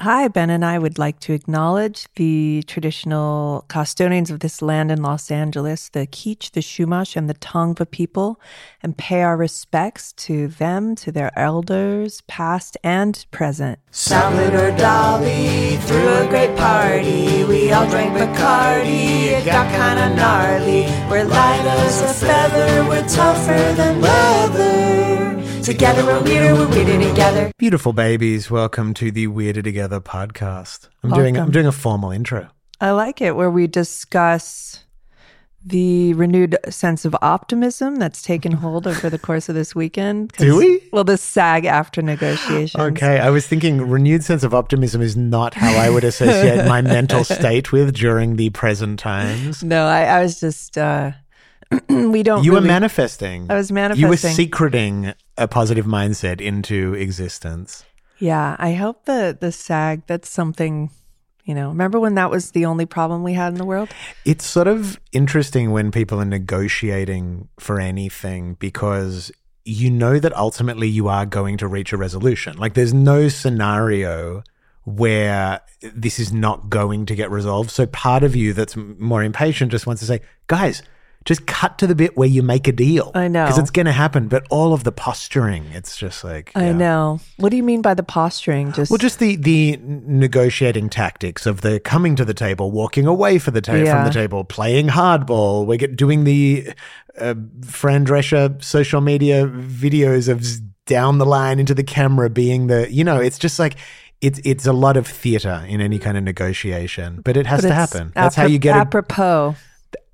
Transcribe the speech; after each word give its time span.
Hi, 0.00 0.28
Ben 0.28 0.50
and 0.50 0.62
I 0.62 0.78
would 0.78 0.98
like 0.98 1.20
to 1.20 1.32
acknowledge 1.32 2.06
the 2.16 2.62
traditional 2.66 3.64
custodians 3.68 4.30
of 4.30 4.40
this 4.40 4.60
land 4.60 4.90
in 4.90 5.00
Los 5.00 5.30
Angeles, 5.30 5.88
the 5.88 6.06
Kizh, 6.06 6.50
the 6.50 6.60
Chumash, 6.60 7.16
and 7.16 7.30
the 7.30 7.34
Tongva 7.34 7.90
people, 7.90 8.38
and 8.82 8.98
pay 8.98 9.22
our 9.22 9.38
respects 9.38 10.12
to 10.12 10.48
them, 10.48 10.96
to 10.96 11.10
their 11.10 11.32
elders, 11.34 12.20
past 12.26 12.76
and 12.84 13.24
present. 13.30 13.78
Salvador 13.90 14.72
Dali 14.72 15.80
threw 15.84 16.08
a 16.08 16.28
great 16.28 16.54
party. 16.58 17.44
We 17.44 17.72
all 17.72 17.88
drank 17.88 18.12
Bacardi. 18.12 19.28
It 19.32 19.46
got 19.46 19.70
kinda 19.70 20.14
gnarly. 20.14 20.82
We're 21.08 21.24
light 21.24 21.64
as 21.64 22.02
a 22.02 22.12
feather. 22.12 22.84
We're 22.86 23.08
tougher 23.08 23.72
than 23.72 24.02
leather. 24.02 25.35
Together 25.66 26.06
we're 26.06 26.22
weirder. 26.22 26.54
We're 26.54 26.68
weirder 26.68 27.08
together. 27.08 27.50
Beautiful 27.58 27.92
babies, 27.92 28.48
welcome 28.48 28.94
to 28.94 29.10
the 29.10 29.26
Weirder 29.26 29.62
Together 29.62 30.00
podcast. 30.00 30.88
I'm 31.02 31.10
doing 31.10 31.36
I'm 31.36 31.50
doing 31.50 31.66
a 31.66 31.72
formal 31.72 32.12
intro. 32.12 32.46
I 32.80 32.92
like 32.92 33.20
it 33.20 33.34
where 33.34 33.50
we 33.50 33.66
discuss 33.66 34.84
the 35.64 36.14
renewed 36.14 36.56
sense 36.68 37.04
of 37.04 37.16
optimism 37.20 37.96
that's 37.96 38.22
taken 38.22 38.52
hold 38.52 38.86
over 38.86 39.10
the 39.10 39.18
course 39.18 39.48
of 39.48 39.56
this 39.56 39.74
weekend. 39.74 40.30
Do 40.38 40.56
we? 40.56 40.88
Well, 40.92 41.02
the 41.02 41.16
SAG-AFTRA 41.16 42.04
negotiations. 42.04 42.80
Okay, 42.80 43.18
I 43.18 43.30
was 43.30 43.48
thinking 43.48 43.90
renewed 43.90 44.22
sense 44.22 44.44
of 44.44 44.54
optimism 44.54 45.02
is 45.02 45.16
not 45.16 45.54
how 45.54 45.76
I 45.76 45.90
would 45.90 46.04
associate 46.04 46.64
my 46.68 46.80
mental 46.80 47.24
state 47.24 47.72
with 47.72 47.92
during 47.92 48.36
the 48.36 48.50
present 48.50 49.00
times. 49.00 49.64
No, 49.64 49.86
I, 49.86 50.04
I 50.04 50.22
was 50.22 50.38
just, 50.38 50.78
uh, 50.78 51.10
we 51.88 52.22
don't. 52.22 52.44
You 52.44 52.52
were 52.52 52.60
manifesting. 52.60 53.50
I 53.50 53.54
was 53.54 53.72
manifesting. 53.72 54.04
You 54.04 54.08
were 54.10 54.16
secreting 54.16 55.12
a 55.38 55.48
positive 55.48 55.86
mindset 55.86 56.40
into 56.40 56.94
existence. 56.94 57.84
Yeah, 58.18 58.56
I 58.58 58.74
hope 58.74 59.04
the 59.04 59.36
the 59.38 59.52
SAG. 59.52 60.02
That's 60.06 60.28
something. 60.28 60.90
You 61.44 61.54
know, 61.54 61.68
remember 61.68 62.00
when 62.00 62.16
that 62.16 62.28
was 62.28 62.50
the 62.50 62.64
only 62.64 62.86
problem 62.86 63.22
we 63.22 63.34
had 63.34 63.52
in 63.52 63.58
the 63.58 63.64
world? 63.64 63.90
It's 64.24 64.44
sort 64.44 64.66
of 64.66 64.98
interesting 65.12 65.70
when 65.70 65.92
people 65.92 66.20
are 66.20 66.24
negotiating 66.24 67.48
for 67.60 67.78
anything 67.78 68.54
because 68.54 69.30
you 69.64 69.90
know 69.90 70.18
that 70.18 70.36
ultimately 70.36 70.88
you 70.88 71.06
are 71.06 71.24
going 71.24 71.56
to 71.58 71.68
reach 71.68 71.92
a 71.92 71.96
resolution. 71.96 72.56
Like 72.56 72.74
there's 72.74 72.94
no 72.94 73.28
scenario 73.28 74.42
where 74.84 75.60
this 75.80 76.18
is 76.18 76.32
not 76.32 76.70
going 76.70 77.06
to 77.06 77.14
get 77.14 77.30
resolved. 77.30 77.70
So 77.70 77.86
part 77.86 78.22
of 78.22 78.36
you 78.36 78.52
that's 78.52 78.76
more 78.76 79.22
impatient 79.22 79.72
just 79.72 79.86
wants 79.86 80.00
to 80.00 80.06
say, 80.06 80.20
guys, 80.46 80.82
just 81.26 81.46
cut 81.46 81.76
to 81.78 81.86
the 81.86 81.94
bit 81.94 82.16
where 82.16 82.28
you 82.28 82.42
make 82.42 82.66
a 82.68 82.72
deal. 82.72 83.10
I 83.14 83.28
know. 83.28 83.44
Because 83.44 83.58
it's 83.58 83.70
going 83.70 83.86
to 83.86 83.92
happen. 83.92 84.28
But 84.28 84.46
all 84.48 84.72
of 84.72 84.84
the 84.84 84.92
posturing, 84.92 85.66
it's 85.72 85.96
just 85.96 86.24
like. 86.24 86.52
I 86.54 86.72
know. 86.72 87.20
What 87.36 87.50
do 87.50 87.56
you 87.56 87.62
mean 87.62 87.82
by 87.82 87.94
the 87.94 88.02
posturing? 88.02 88.72
Just 88.72 88.90
Well, 88.90 88.98
just 88.98 89.18
the 89.18 89.36
the 89.36 89.78
negotiating 89.82 90.88
tactics 90.88 91.44
of 91.44 91.60
the 91.60 91.80
coming 91.80 92.16
to 92.16 92.24
the 92.24 92.32
table, 92.34 92.70
walking 92.70 93.06
away 93.06 93.38
for 93.38 93.50
the 93.50 93.60
ta- 93.60 93.74
Yeah. 93.74 93.96
from 93.96 94.04
the 94.04 94.14
table, 94.18 94.44
playing 94.44 94.88
hardball. 94.88 95.66
We're 95.66 95.78
get, 95.78 95.96
doing 95.96 96.24
the 96.24 96.70
uh, 97.20 97.34
Fran 97.62 98.06
Drescher 98.06 98.62
social 98.62 99.00
media 99.00 99.46
videos 99.46 100.28
of 100.28 100.46
down 100.86 101.18
the 101.18 101.26
line 101.26 101.58
into 101.58 101.74
the 101.74 101.82
camera, 101.82 102.30
being 102.30 102.68
the 102.68 102.90
you 102.90 103.04
know, 103.04 103.20
it's 103.20 103.38
just 103.38 103.58
like. 103.58 103.76
It's 104.22 104.40
it's 104.46 104.64
a 104.64 104.72
lot 104.72 104.96
of 104.96 105.06
theater 105.06 105.62
in 105.68 105.82
any 105.82 105.98
kind 105.98 106.16
of 106.16 106.24
negotiation, 106.24 107.20
but 107.22 107.36
it 107.36 107.46
has 107.46 107.60
but 107.60 107.68
to 107.68 107.74
happen. 107.74 108.12
That's 108.14 108.34
how 108.34 108.46
you 108.46 108.58
get 108.58 108.74
it 108.74 108.80
apropos, 108.80 109.56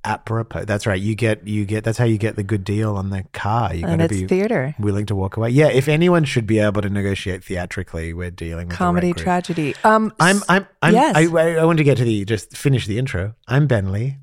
apropos. 0.05 0.65
That's 0.65 0.87
right. 0.87 1.01
You 1.01 1.15
get 1.15 1.47
you 1.47 1.65
get. 1.65 1.85
That's 1.85 1.99
how 1.99 2.05
you 2.05 2.19
get 2.19 2.37
the 2.37 2.43
good 2.43 2.65
deal 2.65 2.97
on 2.97 3.11
the 3.11 3.25
car. 3.33 3.75
You 3.75 3.83
got 3.83 3.97
to 3.97 4.09
be 4.09 4.27
theater, 4.27 4.75
willing 4.79 5.07
to 5.07 5.15
walk 5.15 5.37
away. 5.37 5.51
Yeah. 5.51 5.69
If 5.69 5.89
anyone 5.89 6.25
should 6.25 6.47
be 6.47 6.59
able 6.59 6.83
to 6.83 6.91
negotiate 6.91 7.45
theatrically, 7.45 8.13
we're 8.13 8.31
dealing 8.31 8.69
with 8.69 8.77
comedy, 8.77 9.13
tragedy. 9.13 9.75
Um, 9.85 10.13
I'm 10.21 10.41
I'm 10.49 10.67
I'm 10.81 10.95
Yes. 10.95 11.17
I, 11.17 11.23
I, 11.23 11.65
want 11.65 11.79
to 11.79 11.85
get 11.85 11.99
to 11.99 12.05
the 12.05 12.25
just 12.25 12.57
finish 12.57 12.87
the 12.87 12.99
intro. 12.99 13.35
I'm 13.49 13.67
Ben 13.67 13.93
Lee. 13.93 14.17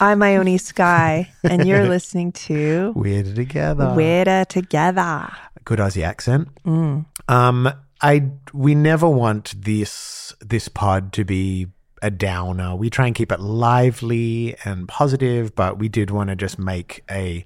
I'm 0.00 0.22
Ione 0.22 0.58
Skye, 0.58 1.30
and 1.44 1.66
you're 1.66 1.88
listening 1.88 2.32
to 2.32 2.92
We're 2.94 3.22
together. 3.22 3.94
We're 3.96 4.44
Together. 4.44 5.30
Good 5.64 5.78
Aussie 5.78 6.02
accent. 6.02 6.48
Mm. 6.64 7.06
Um, 7.28 7.72
I 8.00 8.30
we 8.52 8.74
never 8.74 9.08
want 9.08 9.54
this 9.56 10.34
this 10.40 10.68
pod 10.68 11.12
to 11.14 11.24
be 11.24 11.68
a 12.02 12.10
downer. 12.10 12.74
We 12.76 12.90
try 12.90 13.06
and 13.06 13.14
keep 13.14 13.32
it 13.32 13.40
lively 13.40 14.56
and 14.64 14.86
positive, 14.88 15.54
but 15.54 15.78
we 15.78 15.88
did 15.88 16.10
want 16.10 16.30
to 16.30 16.36
just 16.36 16.58
make 16.58 17.04
a 17.10 17.44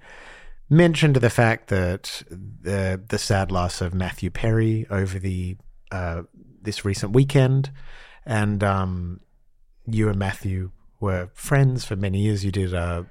mention 0.70 1.12
to 1.14 1.20
the 1.20 1.30
fact 1.30 1.68
that 1.68 2.22
the 2.30 3.00
the 3.08 3.18
sad 3.18 3.50
loss 3.52 3.80
of 3.80 3.92
Matthew 3.94 4.30
Perry 4.30 4.86
over 4.90 5.18
the 5.18 5.56
uh, 5.90 6.22
this 6.62 6.84
recent 6.84 7.12
weekend, 7.12 7.70
and 8.24 8.62
um, 8.64 9.20
you 9.86 10.08
and 10.08 10.18
Matthew 10.18 10.70
were 11.00 11.28
friends 11.34 11.84
for 11.84 11.96
many 11.96 12.20
years. 12.20 12.44
You 12.44 12.52
did 12.52 12.72
uh, 12.74 13.02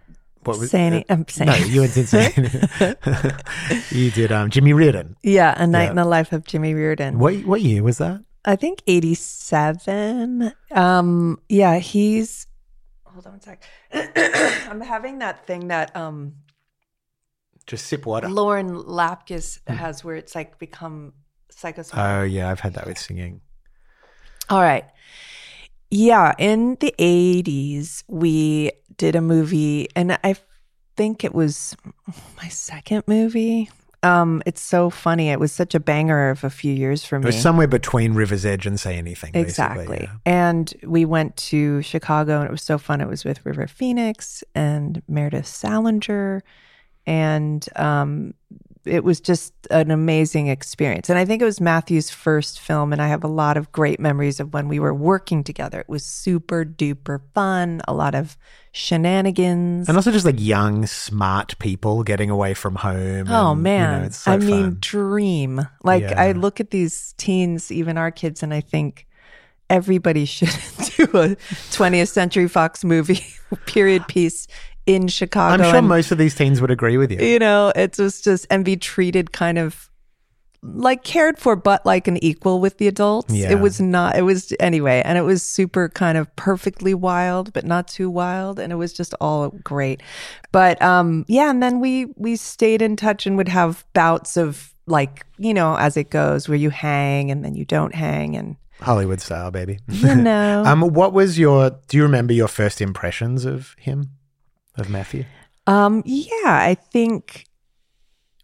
what 0.43 0.57
was 0.57 0.71
Sani- 0.71 1.07
uh, 1.09 1.13
I'm 1.13 1.27
saying 1.27 1.49
no, 1.49 1.55
you 1.57 1.81
went 1.81 1.95
insane. 1.97 2.49
you 3.91 4.09
did 4.11 4.31
um, 4.31 4.49
Jimmy 4.49 4.73
Reardon. 4.73 5.15
Yeah, 5.23 5.53
A 5.61 5.67
Night 5.67 5.83
Yeah. 5.83 5.89
in 5.91 5.95
the 5.97 6.05
Life 6.05 6.31
of 6.33 6.45
Jimmy 6.45 6.73
Reardon. 6.73 7.19
What 7.19 7.35
what 7.45 7.61
year 7.61 7.83
was 7.83 7.97
that? 7.99 8.21
I 8.43 8.55
think 8.55 8.81
87. 8.87 10.53
Um, 10.71 11.39
yeah, 11.47 11.77
he's 11.79 12.47
hold 13.05 13.25
on 13.25 13.33
one 13.33 13.41
sec. 13.41 13.63
I'm 13.93 14.81
having 14.81 15.19
that 15.19 15.45
thing 15.45 15.67
that 15.67 15.95
um 15.95 16.35
Just 17.67 17.85
sip 17.85 18.05
water. 18.05 18.29
Lauren 18.29 18.75
Lapkus 18.75 19.59
has 19.69 20.03
where 20.03 20.15
it's 20.15 20.33
like 20.33 20.57
become 20.57 21.13
psychosomatic. 21.51 22.21
Oh 22.21 22.23
yeah, 22.23 22.49
I've 22.49 22.59
had 22.61 22.73
that 22.75 22.87
with 22.87 22.97
singing. 22.97 23.41
All 24.49 24.61
right. 24.61 24.85
Yeah, 25.89 26.33
in 26.37 26.77
the 26.79 26.95
80s, 26.97 28.03
we 28.07 28.71
did 28.97 29.15
a 29.15 29.21
movie, 29.21 29.89
and 29.93 30.17
I 30.23 30.35
think 30.95 31.23
it 31.25 31.35
was 31.35 31.75
my 32.37 32.47
second 32.47 33.03
movie. 33.07 33.69
Um, 34.03 34.41
it's 34.45 34.61
so 34.61 34.89
funny. 34.89 35.29
It 35.29 35.39
was 35.39 35.51
such 35.51 35.75
a 35.75 35.79
banger 35.79 36.29
of 36.29 36.43
a 36.43 36.49
few 36.49 36.73
years 36.73 37.05
for 37.05 37.19
me. 37.19 37.23
It 37.23 37.27
was 37.27 37.41
somewhere 37.41 37.67
between 37.67 38.13
River's 38.13 38.45
Edge 38.45 38.65
and 38.65 38.79
Say 38.79 38.97
Anything. 38.97 39.31
Exactly. 39.35 39.99
yeah. 40.09 40.15
And 40.25 40.73
we 40.83 41.05
went 41.05 41.37
to 41.37 41.81
Chicago 41.83 42.39
and 42.39 42.45
it 42.45 42.51
was 42.51 42.63
so 42.63 42.77
fun. 42.77 42.99
It 43.01 43.07
was 43.07 43.23
with 43.23 43.45
River 43.45 43.67
Phoenix 43.67 44.43
and 44.55 45.03
Meredith 45.07 45.45
Salenger. 45.45 46.41
And 47.05 47.67
um, 47.75 48.33
it 48.85 49.03
was 49.03 49.21
just 49.21 49.53
an 49.69 49.91
amazing 49.91 50.47
experience. 50.47 51.09
And 51.09 51.19
I 51.19 51.25
think 51.25 51.41
it 51.41 51.45
was 51.45 51.61
Matthew's 51.61 52.09
first 52.09 52.59
film. 52.59 52.91
And 52.91 53.01
I 53.01 53.07
have 53.07 53.23
a 53.23 53.27
lot 53.27 53.57
of 53.57 53.71
great 53.71 53.99
memories 53.99 54.39
of 54.39 54.53
when 54.53 54.67
we 54.67 54.79
were 54.79 54.93
working 54.93 55.43
together. 55.43 55.81
It 55.81 55.89
was 55.89 56.03
super 56.03 56.65
duper 56.65 57.21
fun, 57.33 57.81
a 57.87 57.93
lot 57.93 58.15
of 58.15 58.37
shenanigans. 58.71 59.87
And 59.87 59.97
also 59.97 60.11
just 60.11 60.25
like 60.25 60.39
young, 60.39 60.87
smart 60.87 61.57
people 61.59 62.03
getting 62.03 62.29
away 62.29 62.53
from 62.53 62.75
home. 62.75 63.27
Oh 63.29 63.51
and, 63.51 63.59
you 63.59 63.63
man. 63.63 63.99
know, 64.01 64.05
it's 64.07 64.17
so 64.17 64.31
I 64.31 64.37
mean, 64.37 64.77
dream. 64.79 65.67
Like 65.83 66.03
Yeah. 66.03 66.21
I 66.21 66.31
look 66.31 66.59
at 66.59 66.71
these 66.71 67.13
teens, 67.17 67.71
even 67.71 67.97
our 67.97 68.11
kids, 68.11 68.41
and 68.41 68.53
I 68.53 68.61
think 68.61 69.07
everybody 69.69 70.25
should 70.25 70.49
do 70.97 71.03
a 71.13 71.35
20th 71.71 72.09
Century 72.09 72.47
Fox 72.47 72.83
movie 72.83 73.25
period 73.65 74.07
piece 74.07 74.47
in 74.85 75.07
Chicago. 75.07 75.63
I'm 75.63 75.69
sure 75.69 75.79
and, 75.79 75.87
most 75.87 76.11
of 76.11 76.17
these 76.17 76.35
teens 76.35 76.61
would 76.61 76.71
agree 76.71 76.97
with 76.97 77.11
you. 77.11 77.19
you 77.19 77.39
know, 77.39 77.71
it 77.75 77.97
was 77.97 78.21
just 78.21 78.47
and 78.49 78.65
be 78.65 78.77
treated 78.77 79.31
kind 79.31 79.57
of 79.57 79.89
like 80.63 81.03
cared 81.03 81.39
for, 81.39 81.55
but 81.55 81.85
like 81.85 82.07
an 82.07 82.23
equal 82.23 82.59
with 82.59 82.77
the 82.77 82.87
adults. 82.87 83.33
Yeah. 83.33 83.51
It 83.51 83.59
was 83.59 83.81
not. 83.81 84.15
It 84.15 84.21
was 84.21 84.53
anyway, 84.59 85.01
and 85.03 85.17
it 85.17 85.23
was 85.23 85.41
super 85.41 85.89
kind 85.89 86.17
of 86.17 86.33
perfectly 86.35 86.93
wild, 86.93 87.51
but 87.53 87.65
not 87.65 87.87
too 87.87 88.09
wild, 88.09 88.59
and 88.59 88.71
it 88.71 88.75
was 88.75 88.93
just 88.93 89.13
all 89.19 89.49
great. 89.63 90.01
But 90.51 90.81
um, 90.81 91.25
yeah, 91.27 91.49
and 91.49 91.61
then 91.63 91.79
we 91.79 92.05
we 92.15 92.35
stayed 92.35 92.81
in 92.81 92.95
touch 92.95 93.25
and 93.25 93.37
would 93.37 93.47
have 93.47 93.85
bouts 93.93 94.37
of 94.37 94.73
like 94.85 95.25
you 95.37 95.53
know 95.53 95.75
as 95.77 95.97
it 95.97 96.09
goes, 96.09 96.47
where 96.47 96.57
you 96.57 96.69
hang 96.69 97.31
and 97.31 97.43
then 97.43 97.55
you 97.55 97.65
don't 97.65 97.95
hang, 97.95 98.35
and 98.35 98.55
Hollywood 98.81 99.21
style, 99.21 99.51
baby. 99.51 99.79
you 99.87 100.15
know. 100.15 100.63
um, 100.65 100.81
what 100.81 101.13
was 101.13 101.39
your? 101.39 101.79
Do 101.87 101.97
you 101.97 102.03
remember 102.03 102.33
your 102.33 102.47
first 102.47 102.81
impressions 102.81 103.45
of 103.45 103.75
him, 103.79 104.11
of 104.81 104.89
Matthew? 104.89 105.25
Um, 105.67 106.03
yeah, 106.05 106.27
I 106.45 106.75
think 106.75 107.45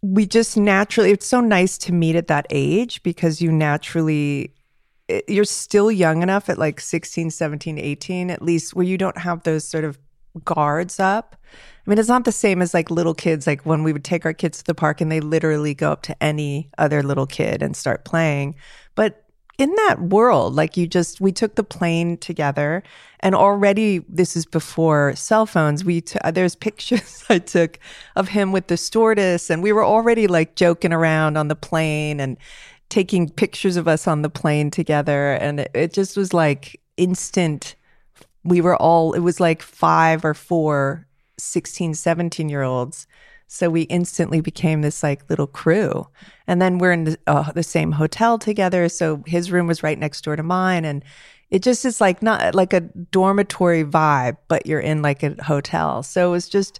we 0.02 0.26
just 0.26 0.56
naturally 0.56 1.10
it's 1.10 1.26
so 1.26 1.40
nice 1.40 1.76
to 1.76 1.92
meet 1.92 2.14
at 2.16 2.28
that 2.28 2.46
age 2.50 3.02
because 3.02 3.42
you 3.42 3.50
naturally 3.50 4.54
it- 5.08 5.24
you're 5.28 5.44
still 5.44 5.90
young 5.90 6.22
enough 6.22 6.48
at 6.48 6.58
like 6.58 6.80
16 6.80 7.30
17 7.30 7.78
18 7.78 8.30
at 8.30 8.40
least 8.42 8.74
where 8.74 8.84
you 8.86 8.96
don't 8.96 9.18
have 9.18 9.42
those 9.42 9.66
sort 9.66 9.84
of 9.84 9.98
guards 10.44 11.00
up 11.00 11.34
i 11.52 11.90
mean 11.90 11.98
it's 11.98 12.08
not 12.08 12.24
the 12.24 12.30
same 12.30 12.62
as 12.62 12.74
like 12.74 12.92
little 12.92 13.14
kids 13.14 13.44
like 13.46 13.66
when 13.66 13.82
we 13.82 13.92
would 13.92 14.04
take 14.04 14.24
our 14.24 14.32
kids 14.32 14.58
to 14.58 14.64
the 14.64 14.74
park 14.74 15.00
and 15.00 15.10
they 15.10 15.20
literally 15.20 15.74
go 15.74 15.90
up 15.90 16.02
to 16.02 16.22
any 16.22 16.70
other 16.78 17.02
little 17.02 17.26
kid 17.26 17.60
and 17.60 17.74
start 17.76 18.04
playing 18.04 18.54
but 18.94 19.24
in 19.58 19.74
that 19.74 20.00
world 20.00 20.54
like 20.54 20.76
you 20.76 20.86
just 20.86 21.20
we 21.20 21.32
took 21.32 21.56
the 21.56 21.64
plane 21.64 22.16
together 22.16 22.82
and 23.20 23.34
already 23.34 23.98
this 24.08 24.36
is 24.36 24.46
before 24.46 25.14
cell 25.16 25.46
phones. 25.46 25.84
We 25.84 26.00
t- 26.00 26.18
uh, 26.24 26.30
there's 26.30 26.54
pictures 26.68 27.24
i 27.28 27.38
took 27.38 27.78
of 28.16 28.28
him 28.28 28.52
with 28.52 28.68
the 28.68 28.76
stewardess 28.76 29.50
and 29.50 29.62
we 29.62 29.72
were 29.72 29.84
already 29.84 30.26
like 30.28 30.54
joking 30.54 30.92
around 30.92 31.36
on 31.36 31.48
the 31.48 31.56
plane 31.56 32.20
and 32.20 32.36
taking 32.88 33.28
pictures 33.28 33.76
of 33.76 33.86
us 33.86 34.06
on 34.06 34.22
the 34.22 34.30
plane 34.30 34.70
together 34.70 35.32
and 35.32 35.60
it, 35.60 35.70
it 35.74 35.92
just 35.92 36.16
was 36.16 36.32
like 36.32 36.80
instant. 36.96 37.74
We 38.44 38.60
were 38.60 38.76
all 38.76 39.12
it 39.12 39.20
was 39.20 39.40
like 39.40 39.60
five 39.60 40.24
or 40.24 40.34
four 40.34 41.06
16 41.38 41.94
17 41.94 42.48
year 42.48 42.62
olds 42.62 43.06
so 43.48 43.70
we 43.70 43.82
instantly 43.82 44.40
became 44.40 44.82
this 44.82 45.02
like 45.02 45.28
little 45.28 45.46
crew. 45.46 46.06
And 46.46 46.62
then 46.62 46.78
we're 46.78 46.92
in 46.92 47.04
the, 47.04 47.18
uh, 47.26 47.50
the 47.52 47.62
same 47.62 47.92
hotel 47.92 48.38
together. 48.38 48.88
So 48.88 49.24
his 49.26 49.50
room 49.50 49.66
was 49.66 49.82
right 49.82 49.98
next 49.98 50.22
door 50.22 50.36
to 50.36 50.42
mine. 50.42 50.84
And 50.84 51.02
it 51.50 51.62
just 51.62 51.84
is 51.84 52.00
like 52.00 52.22
not 52.22 52.54
like 52.54 52.74
a 52.74 52.80
dormitory 52.80 53.84
vibe 53.84 54.36
but 54.48 54.66
you're 54.66 54.80
in 54.80 55.02
like 55.02 55.22
a 55.22 55.42
hotel. 55.42 56.02
So 56.02 56.28
it 56.28 56.32
was 56.32 56.48
just 56.48 56.78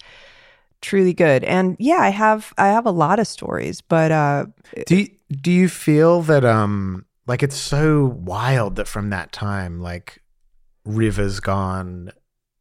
truly 0.81 1.15
good. 1.15 1.43
And 1.43 1.75
yeah 1.81 1.99
i 2.00 2.11
have 2.11 2.55
i 2.56 2.69
have 2.69 2.87
a 2.87 2.93
lot 2.93 3.19
of 3.19 3.26
stories 3.26 3.81
but 3.81 4.12
uh 4.12 4.47
Do 4.87 4.97
you, 4.97 5.09
do 5.31 5.50
you 5.50 5.69
feel 5.69 6.23
that 6.23 6.44
um 6.44 7.06
like 7.26 7.43
it's 7.43 7.56
so 7.56 8.05
wild 8.05 8.76
that 8.76 8.87
from 8.87 9.11
that 9.11 9.32
time 9.32 9.81
like 9.81 10.23
River's 10.88 11.41
gone, 11.41 12.12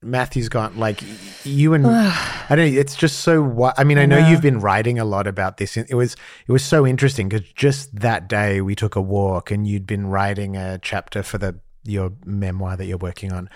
Matthew's 0.04 0.48
gone, 0.50 0.78
like 0.78 1.02
you 1.44 1.74
and 1.74 1.86
I 1.88 2.46
don't 2.50 2.60
know. 2.74 2.80
It's 2.80 2.96
just 2.96 3.20
so. 3.20 3.72
I 3.78 3.84
mean, 3.84 3.98
I, 3.98 4.06
know, 4.06 4.20
know. 4.20 4.30
you've 4.30 4.42
been 4.42 4.60
writing 4.60 5.00
a 5.00 5.06
lot 5.06 5.26
about 5.28 5.58
this. 5.58 5.76
It 5.78 5.94
was 5.94 6.16
it 6.48 6.52
was 6.52 6.64
so 6.64 6.86
interesting 6.86 7.30
because 7.30 7.48
just 7.54 7.96
that 8.00 8.28
day 8.30 8.62
we 8.62 8.76
took 8.76 8.96
a 8.96 9.02
walk 9.02 9.50
and 9.52 9.66
you'd 9.68 9.88
been 9.88 10.08
writing 10.08 10.56
a 10.56 10.78
chapter 10.82 11.24
for 11.24 11.38
the 11.38 11.60
your 11.84 12.12
memoir 12.26 12.78
that 12.78 12.86
you're 12.86 12.98
working 12.98 13.32
on, 13.34 13.50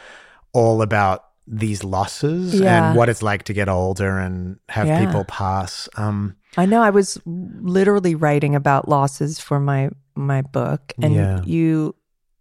all 0.53 0.81
about 0.81 1.25
these 1.47 1.83
losses 1.83 2.59
Yeah. 2.59 2.89
and 2.89 2.97
what 2.97 3.09
it's 3.09 3.21
like 3.21 3.43
to 3.43 3.53
get 3.53 3.67
older 3.67 4.17
and 4.17 4.57
have 4.69 4.87
Yeah. 4.87 5.05
people 5.05 5.25
pass. 5.25 5.89
Um, 5.97 6.37
I 6.57 6.65
know 6.65 6.81
I 6.81 6.91
was 6.91 7.19
literally 7.25 8.15
writing 8.15 8.55
about 8.55 8.87
losses 8.87 9.39
for 9.39 9.59
my 9.59 9.89
my 10.15 10.41
book 10.41 10.93
and 11.01 11.13
Yeah. 11.13 11.41
you 11.43 11.95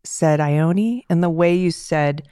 said 0.04 0.40
Ione 0.40 1.04
and 1.10 1.22
the 1.22 1.30
way 1.30 1.54
you 1.54 1.70
said 1.70 2.22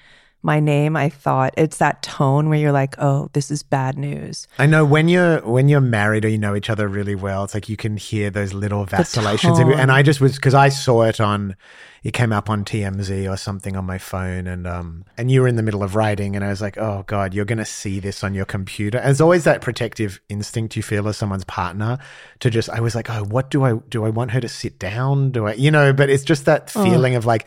my 0.42 0.60
name 0.60 0.96
I 0.96 1.08
thought 1.08 1.52
it's 1.56 1.78
that 1.78 2.02
tone 2.02 2.48
where 2.48 2.58
you're 2.58 2.72
like 2.72 2.94
oh 2.98 3.28
this 3.32 3.50
is 3.50 3.62
bad 3.62 3.98
news. 3.98 4.46
I 4.58 4.66
know 4.66 4.84
when 4.84 5.08
you're 5.08 5.40
when 5.40 5.68
you're 5.68 5.80
married 5.80 6.24
or 6.24 6.28
you 6.28 6.38
know 6.38 6.54
each 6.54 6.70
other 6.70 6.88
really 6.88 7.14
well, 7.14 7.44
it's 7.44 7.54
like 7.54 7.68
you 7.68 7.76
can 7.76 7.96
hear 7.96 8.30
those 8.30 8.52
little 8.54 8.84
vacillations. 8.84 9.58
And 9.58 9.90
I 9.90 10.02
just 10.02 10.20
was 10.20 10.36
because 10.36 10.54
I 10.54 10.68
saw 10.68 11.02
it 11.02 11.20
on, 11.20 11.56
it 12.02 12.12
came 12.12 12.32
up 12.32 12.48
on 12.48 12.64
TMZ 12.64 13.30
or 13.30 13.36
something 13.36 13.76
on 13.76 13.84
my 13.84 13.98
phone, 13.98 14.46
and 14.46 14.66
um, 14.66 15.04
and 15.16 15.30
you 15.30 15.42
were 15.42 15.48
in 15.48 15.56
the 15.56 15.62
middle 15.62 15.82
of 15.82 15.94
writing, 15.94 16.36
and 16.36 16.44
I 16.44 16.48
was 16.48 16.60
like, 16.60 16.78
oh 16.78 17.04
god, 17.06 17.34
you're 17.34 17.44
gonna 17.44 17.64
see 17.64 18.00
this 18.00 18.22
on 18.22 18.34
your 18.34 18.44
computer. 18.44 18.98
And 18.98 19.08
there's 19.08 19.20
always 19.20 19.44
that 19.44 19.60
protective 19.60 20.20
instinct 20.28 20.76
you 20.76 20.82
feel 20.82 21.08
as 21.08 21.16
someone's 21.16 21.44
partner 21.44 21.98
to 22.40 22.50
just. 22.50 22.70
I 22.70 22.80
was 22.80 22.94
like, 22.94 23.10
oh, 23.10 23.24
what 23.24 23.50
do 23.50 23.64
I 23.64 23.74
do? 23.88 24.04
I 24.04 24.10
want 24.10 24.30
her 24.30 24.40
to 24.40 24.48
sit 24.48 24.78
down? 24.78 25.32
Do 25.32 25.46
I, 25.46 25.54
you 25.54 25.70
know? 25.70 25.92
But 25.92 26.10
it's 26.10 26.24
just 26.24 26.44
that 26.44 26.70
feeling 26.70 27.14
of 27.16 27.26
like, 27.26 27.46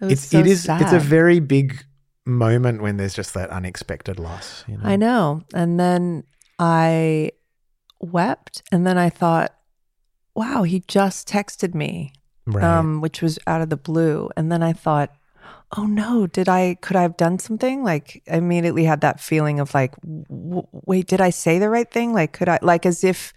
It 0.00 0.12
it's 0.12 0.28
so 0.28 0.38
it 0.38 0.46
is 0.46 0.66
it's 0.68 0.92
a 0.92 0.98
very 0.98 1.40
big 1.40 1.84
moment 2.26 2.82
when 2.82 2.96
there's 2.96 3.14
just 3.14 3.34
that 3.34 3.50
unexpected 3.50 4.18
loss. 4.18 4.64
You 4.66 4.76
know? 4.78 4.84
I 4.84 4.96
know. 4.96 5.42
And 5.54 5.78
then 5.78 6.24
I 6.58 7.32
wept 8.00 8.62
and 8.72 8.86
then 8.86 8.98
I 8.98 9.08
thought 9.10 9.54
wow 10.34 10.62
he 10.64 10.80
just 10.86 11.26
texted 11.28 11.74
me 11.74 12.12
Right. 12.46 12.62
um, 12.62 13.00
which 13.00 13.22
was 13.22 13.38
out 13.46 13.62
of 13.62 13.70
the 13.70 13.76
blue. 13.76 14.28
And 14.36 14.52
then 14.52 14.62
I 14.62 14.74
thought, 14.74 15.10
oh 15.78 15.86
no, 15.86 16.26
did 16.26 16.46
I, 16.46 16.76
could 16.82 16.94
I 16.94 17.00
have 17.02 17.16
done 17.16 17.38
something? 17.38 17.82
Like, 17.82 18.22
I 18.30 18.36
immediately 18.36 18.84
had 18.84 19.00
that 19.00 19.18
feeling 19.18 19.60
of 19.60 19.72
like, 19.72 19.94
w- 20.02 20.66
wait, 20.72 21.06
did 21.06 21.22
I 21.22 21.30
say 21.30 21.58
the 21.58 21.70
right 21.70 21.90
thing? 21.90 22.12
Like, 22.12 22.34
could 22.34 22.50
I, 22.50 22.58
like, 22.60 22.84
as 22.84 23.02
if, 23.02 23.32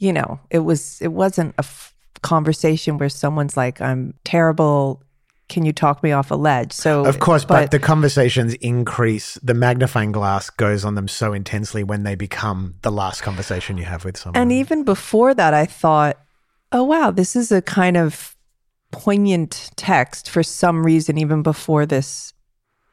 you 0.00 0.12
know, 0.12 0.38
it 0.50 0.58
was, 0.58 1.00
it 1.00 1.12
wasn't 1.12 1.54
a 1.56 1.60
f- 1.60 1.94
conversation 2.20 2.98
where 2.98 3.08
someone's 3.08 3.56
like, 3.56 3.80
I'm 3.80 4.12
terrible. 4.22 5.02
Can 5.52 5.66
you 5.66 5.72
talk 5.74 6.02
me 6.02 6.12
off 6.12 6.30
a 6.30 6.34
ledge? 6.34 6.72
So, 6.72 7.04
Of 7.04 7.18
course, 7.18 7.44
but, 7.44 7.70
the 7.70 7.78
conversations 7.78 8.54
increase. 8.54 9.34
The 9.42 9.52
magnifying 9.52 10.10
glass 10.10 10.48
goes 10.48 10.82
on 10.82 10.94
them 10.94 11.08
so 11.08 11.34
intensely 11.34 11.84
when 11.84 12.04
they 12.04 12.14
become 12.14 12.76
the 12.80 12.90
last 12.90 13.20
conversation 13.20 13.76
you 13.76 13.84
have 13.84 14.02
with 14.02 14.16
someone. 14.16 14.40
And 14.40 14.50
even 14.50 14.82
before 14.82 15.34
that, 15.34 15.52
I 15.52 15.66
thought, 15.66 16.16
oh, 16.72 16.84
wow, 16.84 17.10
this 17.10 17.36
is 17.36 17.52
a 17.52 17.60
kind 17.60 17.98
of 17.98 18.34
poignant 18.92 19.70
text 19.76 20.30
for 20.30 20.42
some 20.42 20.86
reason, 20.86 21.18
even 21.18 21.42
before 21.42 21.84
this 21.84 22.32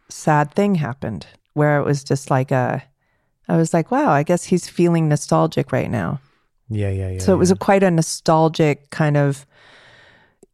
sad 0.09 0.53
thing 0.53 0.75
happened, 0.75 1.27
where 1.53 1.79
it 1.79 1.85
was 1.85 2.03
just 2.03 2.29
like 2.29 2.51
a, 2.51 2.83
I 3.47 3.55
was 3.55 3.73
like, 3.73 3.89
wow, 3.89 4.09
I 4.09 4.23
guess 4.23 4.43
he's 4.43 4.67
feeling 4.67 5.07
nostalgic 5.07 5.71
right 5.71 5.89
now. 5.89 6.19
yeah, 6.69 6.89
yeah, 6.89 7.11
yeah. 7.11 7.19
so 7.19 7.33
it 7.33 7.37
was 7.37 7.51
a 7.51 7.55
quite 7.55 7.83
a 7.83 7.89
nostalgic 7.89 8.89
kind 8.89 9.15
of, 9.15 9.45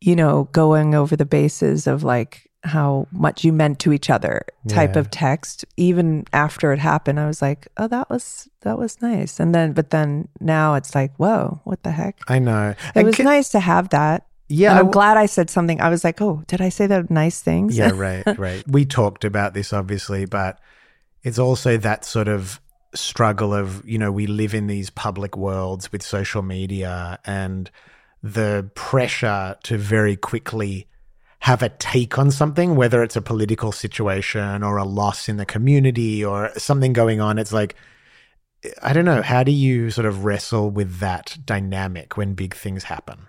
you 0.01 0.15
know, 0.15 0.49
going 0.51 0.95
over 0.95 1.15
the 1.15 1.25
bases 1.25 1.87
of 1.87 2.03
like 2.03 2.49
how 2.63 3.07
much 3.11 3.43
you 3.43 3.53
meant 3.53 3.77
to 3.79 3.93
each 3.93 4.09
other 4.09 4.41
type 4.67 4.95
Yeah. 4.95 5.01
of 5.01 5.11
text. 5.11 5.65
Even 5.77 6.25
after 6.33 6.73
it 6.73 6.79
happened, 6.79 7.19
I 7.19 7.27
was 7.27 7.41
like, 7.41 7.67
oh, 7.77 7.87
that 7.87 8.09
was 8.09 8.49
that 8.61 8.79
was 8.79 9.01
nice. 9.01 9.39
And 9.39 9.53
then, 9.53 9.73
but 9.73 9.91
then 9.91 10.27
now 10.39 10.73
it's 10.73 10.95
like, 10.95 11.13
whoa, 11.17 11.61
what 11.63 11.83
the 11.83 11.91
heck? 11.91 12.19
I 12.27 12.39
know. 12.39 12.69
It 12.69 12.77
And 12.95 13.05
was 13.05 13.15
ca- 13.17 13.23
nice 13.23 13.49
to 13.49 13.59
have 13.59 13.89
that. 13.89 14.25
Yeah, 14.47 14.71
And 14.71 14.79
I'm 14.79 14.91
glad 14.91 15.17
I 15.17 15.25
said 15.27 15.49
something. 15.49 15.79
I 15.81 15.89
was 15.89 16.03
like, 16.03 16.21
oh, 16.21 16.43
did 16.47 16.61
I 16.61 16.69
say 16.69 16.85
the 16.87 17.05
nice 17.09 17.41
things? 17.41 17.77
Yeah, 17.77 17.91
right, 17.95 18.23
right. 18.37 18.63
We 18.67 18.85
talked 18.85 19.25
about 19.25 19.53
this 19.53 19.71
obviously, 19.73 20.25
but 20.25 20.59
it's 21.23 21.39
also 21.39 21.77
that 21.77 22.03
sort 22.05 22.27
of 22.27 22.59
struggle 22.95 23.53
of, 23.53 23.87
you 23.87 23.97
know, 23.97 24.11
we 24.11 24.25
live 24.27 24.53
in 24.55 24.67
these 24.67 24.89
public 24.89 25.35
worlds 25.37 25.91
with 25.91 26.01
social 26.03 26.41
media 26.41 27.19
and 27.25 27.69
the 28.25 28.67
pressure 28.73 29.55
to 29.61 29.77
very 29.77 30.15
quickly 30.15 30.87
have 31.41 31.61
a 31.61 31.69
take 31.69 32.17
on 32.17 32.31
something, 32.31 32.75
whether 32.75 33.03
it's 33.03 33.15
a 33.15 33.21
political 33.21 33.71
situation 33.71 34.63
or 34.63 34.77
a 34.77 34.83
loss 34.83 35.29
in 35.29 35.37
the 35.37 35.45
community 35.45 36.25
or 36.25 36.49
something 36.57 36.91
going 36.91 37.21
on. 37.21 37.37
It's 37.37 37.53
like, 37.53 37.75
I 38.81 38.93
don't 38.93 39.05
know. 39.05 39.21
How 39.21 39.43
do 39.43 39.51
you 39.51 39.91
sort 39.91 40.07
of 40.07 40.25
wrestle 40.25 40.71
with 40.71 40.97
that 40.97 41.37
dynamic 41.45 42.17
when 42.17 42.33
big 42.33 42.55
things 42.55 42.85
happen? 42.85 43.27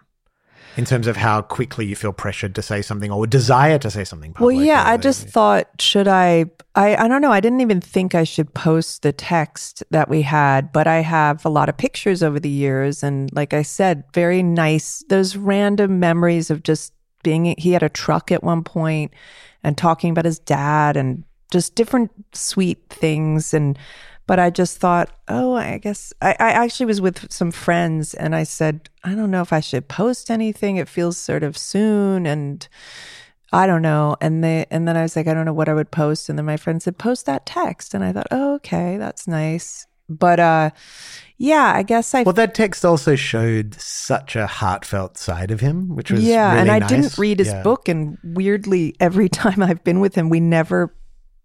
In 0.76 0.84
terms 0.84 1.06
of 1.06 1.16
how 1.16 1.40
quickly 1.40 1.86
you 1.86 1.96
feel 1.96 2.12
pressured 2.12 2.54
to 2.54 2.62
say 2.62 2.82
something 2.82 3.10
or 3.10 3.26
desire 3.26 3.78
to 3.78 3.90
say 3.90 4.04
something 4.04 4.34
Well, 4.38 4.52
yeah, 4.52 4.82
I 4.86 4.98
just 4.98 5.26
thought, 5.26 5.68
should 5.80 6.06
I, 6.06 6.46
I? 6.74 6.96
I 6.96 7.08
don't 7.08 7.22
know. 7.22 7.32
I 7.32 7.40
didn't 7.40 7.62
even 7.62 7.80
think 7.80 8.14
I 8.14 8.24
should 8.24 8.52
post 8.52 9.00
the 9.00 9.12
text 9.12 9.82
that 9.90 10.10
we 10.10 10.20
had, 10.20 10.72
but 10.72 10.86
I 10.86 11.00
have 11.00 11.46
a 11.46 11.48
lot 11.48 11.70
of 11.70 11.78
pictures 11.78 12.22
over 12.22 12.38
the 12.38 12.50
years, 12.50 13.02
and 13.02 13.32
like 13.32 13.54
I 13.54 13.62
said, 13.62 14.04
very 14.12 14.42
nice. 14.42 15.02
Those 15.08 15.34
random 15.34 15.98
memories 15.98 16.50
of 16.50 16.62
just 16.62 16.92
being. 17.22 17.54
He 17.56 17.72
had 17.72 17.82
a 17.82 17.88
truck 17.88 18.30
at 18.30 18.44
one 18.44 18.62
point, 18.62 19.14
and 19.64 19.78
talking 19.78 20.10
about 20.10 20.26
his 20.26 20.38
dad, 20.38 20.98
and 20.98 21.24
just 21.50 21.74
different 21.74 22.10
sweet 22.34 22.84
things, 22.90 23.54
and. 23.54 23.78
But 24.26 24.40
I 24.40 24.50
just 24.50 24.78
thought, 24.78 25.10
oh, 25.28 25.54
I 25.54 25.78
guess 25.78 26.12
I, 26.20 26.30
I 26.40 26.50
actually 26.50 26.86
was 26.86 27.00
with 27.00 27.30
some 27.32 27.52
friends 27.52 28.12
and 28.14 28.34
I 28.34 28.42
said, 28.42 28.88
I 29.04 29.14
don't 29.14 29.30
know 29.30 29.42
if 29.42 29.52
I 29.52 29.60
should 29.60 29.86
post 29.88 30.30
anything. 30.30 30.76
It 30.76 30.88
feels 30.88 31.16
sort 31.16 31.44
of 31.44 31.56
soon. 31.56 32.26
And 32.26 32.66
I 33.52 33.68
don't 33.68 33.82
know. 33.82 34.16
And 34.20 34.42
they 34.42 34.66
and 34.70 34.88
then 34.88 34.96
I 34.96 35.02
was 35.02 35.14
like, 35.14 35.28
I 35.28 35.34
don't 35.34 35.44
know 35.46 35.52
what 35.52 35.68
I 35.68 35.74
would 35.74 35.92
post. 35.92 36.28
And 36.28 36.36
then 36.36 36.44
my 36.46 36.56
friend 36.56 36.82
said, 36.82 36.98
post 36.98 37.26
that 37.26 37.46
text. 37.46 37.94
And 37.94 38.02
I 38.02 38.12
thought, 38.12 38.26
oh, 38.32 38.54
okay, 38.56 38.96
that's 38.96 39.28
nice. 39.28 39.86
But 40.08 40.40
uh 40.40 40.70
yeah, 41.38 41.72
I 41.74 41.82
guess 41.84 42.14
I 42.14 42.22
Well, 42.24 42.32
that 42.32 42.54
text 42.54 42.84
also 42.84 43.14
showed 43.14 43.74
such 43.74 44.34
a 44.36 44.46
heartfelt 44.46 45.18
side 45.18 45.50
of 45.50 45.60
him, 45.60 45.94
which 45.94 46.10
was 46.10 46.24
Yeah, 46.24 46.60
and 46.60 46.70
I 46.70 46.78
nice. 46.80 46.88
didn't 46.88 47.18
read 47.18 47.38
his 47.38 47.48
Yeah. 47.48 47.62
book 47.62 47.88
and 47.88 48.18
weirdly 48.24 48.96
every 48.98 49.28
time 49.42 49.62
I've 49.62 49.84
been 49.84 50.00
with 50.00 50.14
him, 50.16 50.28
we 50.30 50.40
never 50.40 50.94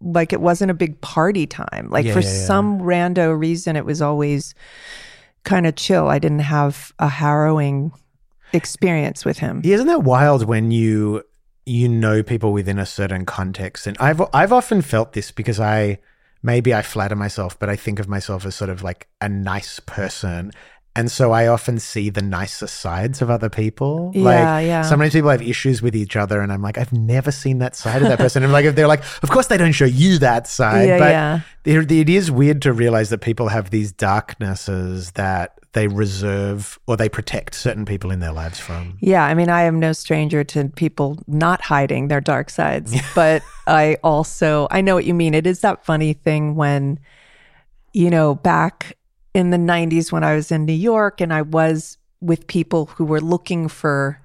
like 0.02 0.32
it 0.32 0.40
wasn't 0.40 0.70
a 0.70 0.74
big 0.74 1.00
party 1.00 1.46
time. 1.46 1.88
Like 1.90 2.04
Yeah, 2.04 2.14
for 2.14 2.20
yeah, 2.20 2.26
yeah. 2.26 2.46
some 2.46 2.80
rando 2.80 3.38
reason 3.38 3.76
it 3.76 3.84
was 3.84 4.02
always 4.02 4.54
kind 5.44 5.66
of 5.66 5.76
chill. 5.76 6.08
I 6.08 6.18
didn't 6.18 6.40
have 6.40 6.92
a 6.98 7.08
harrowing 7.08 7.92
experience 8.52 9.24
with 9.24 9.38
him. 9.38 9.60
Isn't 9.64 9.86
that 9.86 10.02
wild 10.02 10.44
when 10.44 10.70
you 10.70 11.22
you 11.64 11.88
know 11.88 12.22
people 12.22 12.52
within 12.52 12.78
a 12.78 12.86
certain 12.86 13.24
context? 13.24 13.86
And 13.86 13.96
I've 13.98 14.22
I've 14.32 14.52
often 14.52 14.82
felt 14.82 15.12
this 15.12 15.30
because 15.30 15.60
I 15.60 15.98
maybe 16.42 16.74
I 16.74 16.82
flatter 16.82 17.16
myself, 17.16 17.58
but 17.58 17.68
I 17.68 17.76
think 17.76 17.98
of 17.98 18.08
myself 18.08 18.44
as 18.44 18.54
sort 18.54 18.70
of 18.70 18.82
like 18.82 19.08
a 19.20 19.28
nice 19.28 19.80
person. 19.80 20.52
And 20.94 21.10
so 21.10 21.32
I 21.32 21.46
often 21.46 21.78
see 21.78 22.10
the 22.10 22.20
nicer 22.20 22.66
sides 22.66 23.22
of 23.22 23.30
other 23.30 23.48
people. 23.48 24.12
Yeah, 24.14 24.22
like 24.22 24.66
yeah. 24.66 24.82
sometimes 24.82 25.14
people 25.14 25.30
have 25.30 25.40
issues 25.40 25.80
with 25.80 25.96
each 25.96 26.16
other 26.16 26.40
and 26.42 26.52
I'm 26.52 26.60
like, 26.60 26.76
I've 26.76 26.92
never 26.92 27.32
seen 27.32 27.58
that 27.58 27.74
side 27.74 28.02
of 28.02 28.08
that 28.08 28.18
person. 28.18 28.42
and 28.42 28.52
like 28.52 28.66
if 28.66 28.74
they're 28.74 28.86
like, 28.86 29.02
of 29.22 29.30
course 29.30 29.46
they 29.46 29.56
don't 29.56 29.72
show 29.72 29.86
you 29.86 30.18
that 30.18 30.46
side. 30.46 30.88
Yeah, 30.88 30.98
but 30.98 31.10
yeah. 31.10 31.40
It, 31.64 31.90
it 31.90 32.08
is 32.10 32.30
weird 32.30 32.60
to 32.62 32.72
realize 32.74 33.08
that 33.10 33.18
people 33.18 33.48
have 33.48 33.70
these 33.70 33.90
darknesses 33.90 35.12
that 35.12 35.58
they 35.72 35.88
reserve 35.88 36.78
or 36.86 36.98
they 36.98 37.08
protect 37.08 37.54
certain 37.54 37.86
people 37.86 38.10
in 38.10 38.20
their 38.20 38.32
lives 38.32 38.60
from. 38.60 38.98
Yeah, 39.00 39.24
I 39.24 39.32
mean, 39.32 39.48
I 39.48 39.62
am 39.62 39.80
no 39.80 39.94
stranger 39.94 40.44
to 40.44 40.68
people 40.68 41.18
not 41.26 41.62
hiding 41.62 42.08
their 42.08 42.20
dark 42.20 42.50
sides, 42.50 42.94
but 43.14 43.42
I 43.66 43.96
also 44.04 44.68
I 44.70 44.82
know 44.82 44.94
what 44.94 45.06
you 45.06 45.14
mean. 45.14 45.32
It 45.32 45.46
is 45.46 45.60
that 45.60 45.86
funny 45.86 46.12
thing 46.12 46.54
when 46.54 46.98
you 47.92 48.10
know, 48.10 48.34
back 48.34 48.96
in 49.34 49.50
the 49.50 49.56
90s 49.56 50.12
when 50.12 50.24
I 50.24 50.34
was 50.34 50.52
in 50.52 50.64
New 50.64 50.72
York 50.72 51.20
and 51.20 51.32
I 51.32 51.42
was 51.42 51.98
with 52.20 52.46
people 52.46 52.86
who 52.86 53.04
were 53.04 53.20
looking 53.20 53.68
for 53.68 54.20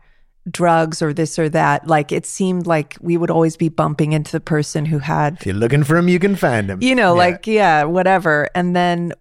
drugs 0.50 1.02
or 1.02 1.14
this 1.14 1.38
or 1.38 1.50
that, 1.50 1.88
like 1.88 2.12
it 2.12 2.26
seemed 2.26 2.68
like 2.68 2.98
we 3.02 3.18
would 3.18 3.32
always 3.32 3.58
be 3.58 3.70
bumping 3.70 4.14
into 4.14 4.32
the 4.32 4.40
person 4.40 4.86
who 4.86 5.00
had 5.00 5.36
If 5.36 5.46
you're 5.46 5.56
looking 5.56 5.84
for 5.84 5.96
them, 5.96 6.08
you 6.08 6.20
can 6.20 6.36
find 6.36 6.70
them. 6.70 6.82
you 6.82 6.96
know, 6.96 7.14
like, 7.14 7.48
yeah, 7.48 7.84
whatever. 7.84 8.50
And 8.56 8.76
then 8.76 9.14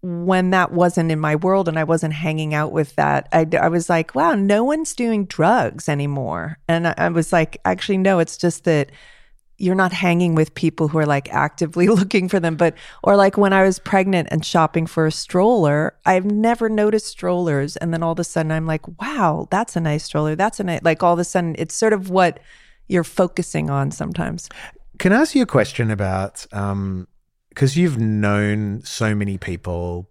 when 0.00 0.50
that 0.50 0.72
wasn't 0.72 1.10
in 1.10 1.18
my 1.18 1.36
world 1.36 1.68
and 1.68 1.78
I 1.78 1.84
wasn't 1.84 2.14
hanging 2.14 2.54
out 2.54 2.72
with 2.72 2.94
that, 2.96 3.28
I, 3.32 3.46
I 3.60 3.68
was 3.68 3.88
like, 3.88 4.14
wow, 4.14 4.34
no 4.34 4.62
one's 4.64 4.94
doing 4.94 5.26
drugs 5.26 5.88
anymore. 5.88 6.58
And 6.68 6.88
I, 6.88 6.94
I 6.96 7.08
was 7.08 7.32
like, 7.32 7.58
actually, 7.64 7.98
no, 7.98 8.18
it's 8.18 8.36
just 8.36 8.64
that 8.64 8.90
you're 9.58 9.74
not 9.74 9.92
hanging 9.92 10.34
with 10.34 10.54
people 10.54 10.88
who 10.88 10.98
are 10.98 11.06
like 11.06 11.32
actively 11.32 11.88
looking 12.00 12.28
for 12.28 12.40
them. 12.40 12.56
But, 12.56 12.74
or 13.02 13.16
like 13.16 13.36
when 13.36 13.52
I 13.52 13.64
was 13.64 13.78
pregnant 13.78 14.28
and 14.30 14.44
shopping 14.44 14.86
for 14.86 15.06
a 15.06 15.12
stroller, 15.12 15.96
I've 16.06 16.24
never 16.24 16.68
noticed 16.68 17.06
strollers. 17.06 17.76
And 17.76 17.92
then 17.92 18.02
all 18.02 18.12
of 18.12 18.18
a 18.18 18.24
sudden 18.24 18.52
I'm 18.52 18.66
like, 18.66 18.86
wow, 19.00 19.48
that's 19.50 19.76
a 19.76 19.80
nice 19.80 20.04
stroller. 20.04 20.36
That's 20.36 20.60
a 20.60 20.64
nice, 20.64 20.80
like 20.82 21.02
all 21.02 21.12
of 21.12 21.18
a 21.18 21.24
sudden 21.24 21.56
it's 21.58 21.74
sort 21.74 21.92
of 21.92 22.08
what 22.08 22.40
you're 22.86 23.04
focusing 23.04 23.68
on 23.68 23.90
sometimes. 23.90 24.48
Can 24.98 25.12
I 25.12 25.20
ask 25.20 25.34
you 25.34 25.42
a 25.42 25.46
question 25.46 25.90
about 25.90 26.46
um 26.52 27.06
because 27.50 27.76
you've 27.76 27.98
known 27.98 28.82
so 28.84 29.16
many 29.16 29.36
people 29.36 30.08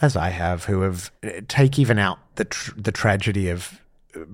as 0.00 0.16
I 0.16 0.30
have 0.30 0.64
who 0.64 0.80
have 0.80 1.12
uh, 1.24 1.40
take 1.48 1.78
even 1.78 1.98
out 1.98 2.18
the 2.34 2.44
tr- 2.44 2.72
the 2.76 2.92
tragedy 2.92 3.48
of 3.48 3.80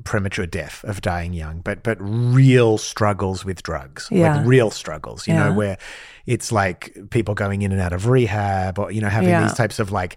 premature 0.05 0.47
death 0.47 0.85
of 0.85 1.01
dying 1.01 1.33
young 1.33 1.61
but 1.61 1.83
but 1.83 1.97
real 2.01 2.79
struggles 2.79 3.45
with 3.45 3.63
drugs 3.63 4.09
Yeah. 4.11 4.37
like 4.39 4.47
real 4.47 4.71
struggles 4.71 5.27
you 5.27 5.35
Yeah. 5.35 5.49
know 5.49 5.55
where 5.55 5.79
it's 6.27 6.53
like 6.53 6.97
people 7.11 7.35
going 7.35 7.63
in 7.63 7.73
and 7.73 7.81
out 7.81 7.93
of 7.93 8.07
rehab 8.07 8.79
or 8.79 8.91
you 8.91 9.01
know 9.01 9.09
having 9.09 9.31
Yeah. 9.31 9.43
these 9.43 9.55
types 9.55 9.79
of 9.79 9.91
like 9.93 10.17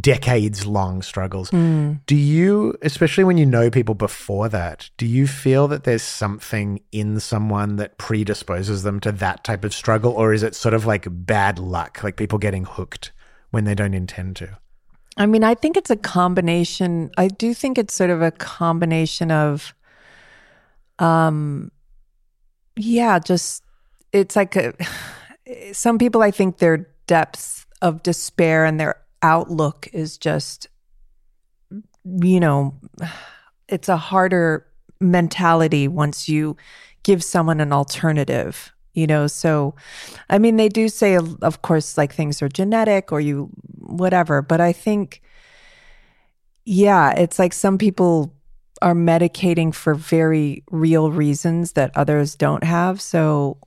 decades 0.00 0.66
long 0.66 1.00
struggles 1.02 1.50
Mm. 1.50 2.00
do 2.06 2.14
you, 2.14 2.76
especially 2.82 3.24
when 3.24 3.38
you 3.38 3.46
know 3.46 3.70
people 3.70 3.94
before 3.94 4.48
that, 4.50 4.90
do 4.98 5.06
you 5.06 5.26
feel 5.26 5.66
that 5.68 5.84
there's 5.84 6.02
something 6.02 6.80
in 6.92 7.20
someone 7.20 7.76
that 7.76 7.96
predisposes 7.98 8.82
them 8.82 9.00
to 9.00 9.12
that 9.12 9.44
type 9.44 9.64
of 9.64 9.72
struggle? 9.72 10.12
Or 10.12 10.32
is 10.34 10.42
it 10.42 10.54
sort 10.54 10.74
of 10.74 10.84
like 10.84 11.06
bad 11.10 11.58
luck, 11.58 12.02
like 12.04 12.16
people 12.16 12.38
getting 12.38 12.64
hooked 12.64 13.12
when 13.50 13.64
they 13.64 13.74
don't 13.74 13.94
intend 13.94 14.36
to? 14.36 14.58
I 15.16 15.26
mean, 15.26 15.44
I 15.44 15.54
think 15.54 15.76
it's 15.76 15.90
a 15.90 15.96
combination. 15.96 17.10
I 17.16 17.28
do 17.28 17.54
think 17.54 17.78
it's 17.78 17.94
sort 17.94 18.10
of 18.10 18.20
a 18.20 18.30
combination 18.30 19.30
of, 19.30 19.74
um, 20.98 21.70
yeah, 22.76 23.18
just 23.18 23.62
it's 24.12 24.36
like 24.36 24.56
a, 24.56 24.74
some 25.72 25.98
people. 25.98 26.22
I 26.22 26.30
think 26.30 26.58
their 26.58 26.88
depths 27.06 27.66
of 27.80 28.02
despair 28.02 28.64
and 28.64 28.78
their 28.78 28.96
outlook 29.22 29.88
is 29.92 30.18
just, 30.18 30.68
you 32.04 32.40
know, 32.40 32.74
it's 33.68 33.88
a 33.88 33.96
harder 33.96 34.66
mentality 35.00 35.88
once 35.88 36.28
you 36.28 36.56
give 37.02 37.24
someone 37.24 37.60
an 37.60 37.72
alternative. 37.72 38.72
You 38.96 39.06
know, 39.06 39.26
so 39.26 39.74
I 40.30 40.38
mean, 40.38 40.56
they 40.56 40.70
do 40.70 40.88
say, 40.88 41.16
of 41.16 41.60
course, 41.60 41.98
like 41.98 42.14
things 42.14 42.40
are 42.40 42.48
genetic 42.48 43.12
or 43.12 43.20
you, 43.20 43.50
whatever. 43.78 44.40
But 44.40 44.62
I 44.62 44.72
think, 44.72 45.20
yeah, 46.64 47.12
it's 47.12 47.38
like 47.38 47.52
some 47.52 47.76
people 47.76 48.32
are 48.80 48.94
medicating 48.94 49.74
for 49.74 49.94
very 49.94 50.64
real 50.70 51.10
reasons 51.10 51.72
that 51.72 51.94
others 51.94 52.34
don't 52.36 52.64
have. 52.64 53.02
So, 53.02 53.58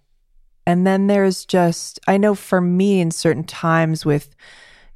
and 0.65 0.85
then 0.85 1.05
there's 1.05 1.45
just, 1.45 1.99
I 2.07 2.17
know 2.17 2.33
for 2.33 2.59
me 2.59 2.99
in 2.99 3.11
certain 3.11 3.43
times 3.43 4.03
with 4.05 4.35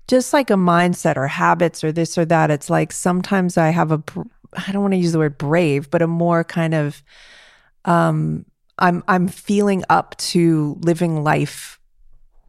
just 0.07 0.33
like 0.33 0.49
a 0.49 0.55
mindset 0.55 1.15
or 1.15 1.27
habits 1.27 1.83
or 1.83 1.91
this 1.91 2.17
or 2.17 2.25
that, 2.25 2.49
it's 2.49 2.71
like 2.71 2.91
sometimes 2.91 3.55
I 3.57 3.69
have 3.69 3.91
a 3.91 4.03
i 4.67 4.71
don't 4.71 4.81
want 4.81 4.93
to 4.93 4.99
use 4.99 5.11
the 5.11 5.19
word 5.19 5.37
brave, 5.37 5.91
but 5.91 6.01
a 6.01 6.07
more 6.07 6.43
kind 6.43 6.73
of, 6.73 7.03
um, 7.85 8.45
I'm 8.79 9.03
I'm 9.07 9.27
feeling 9.27 9.83
up 9.89 10.15
to 10.17 10.77
living 10.81 11.23
life. 11.23 11.79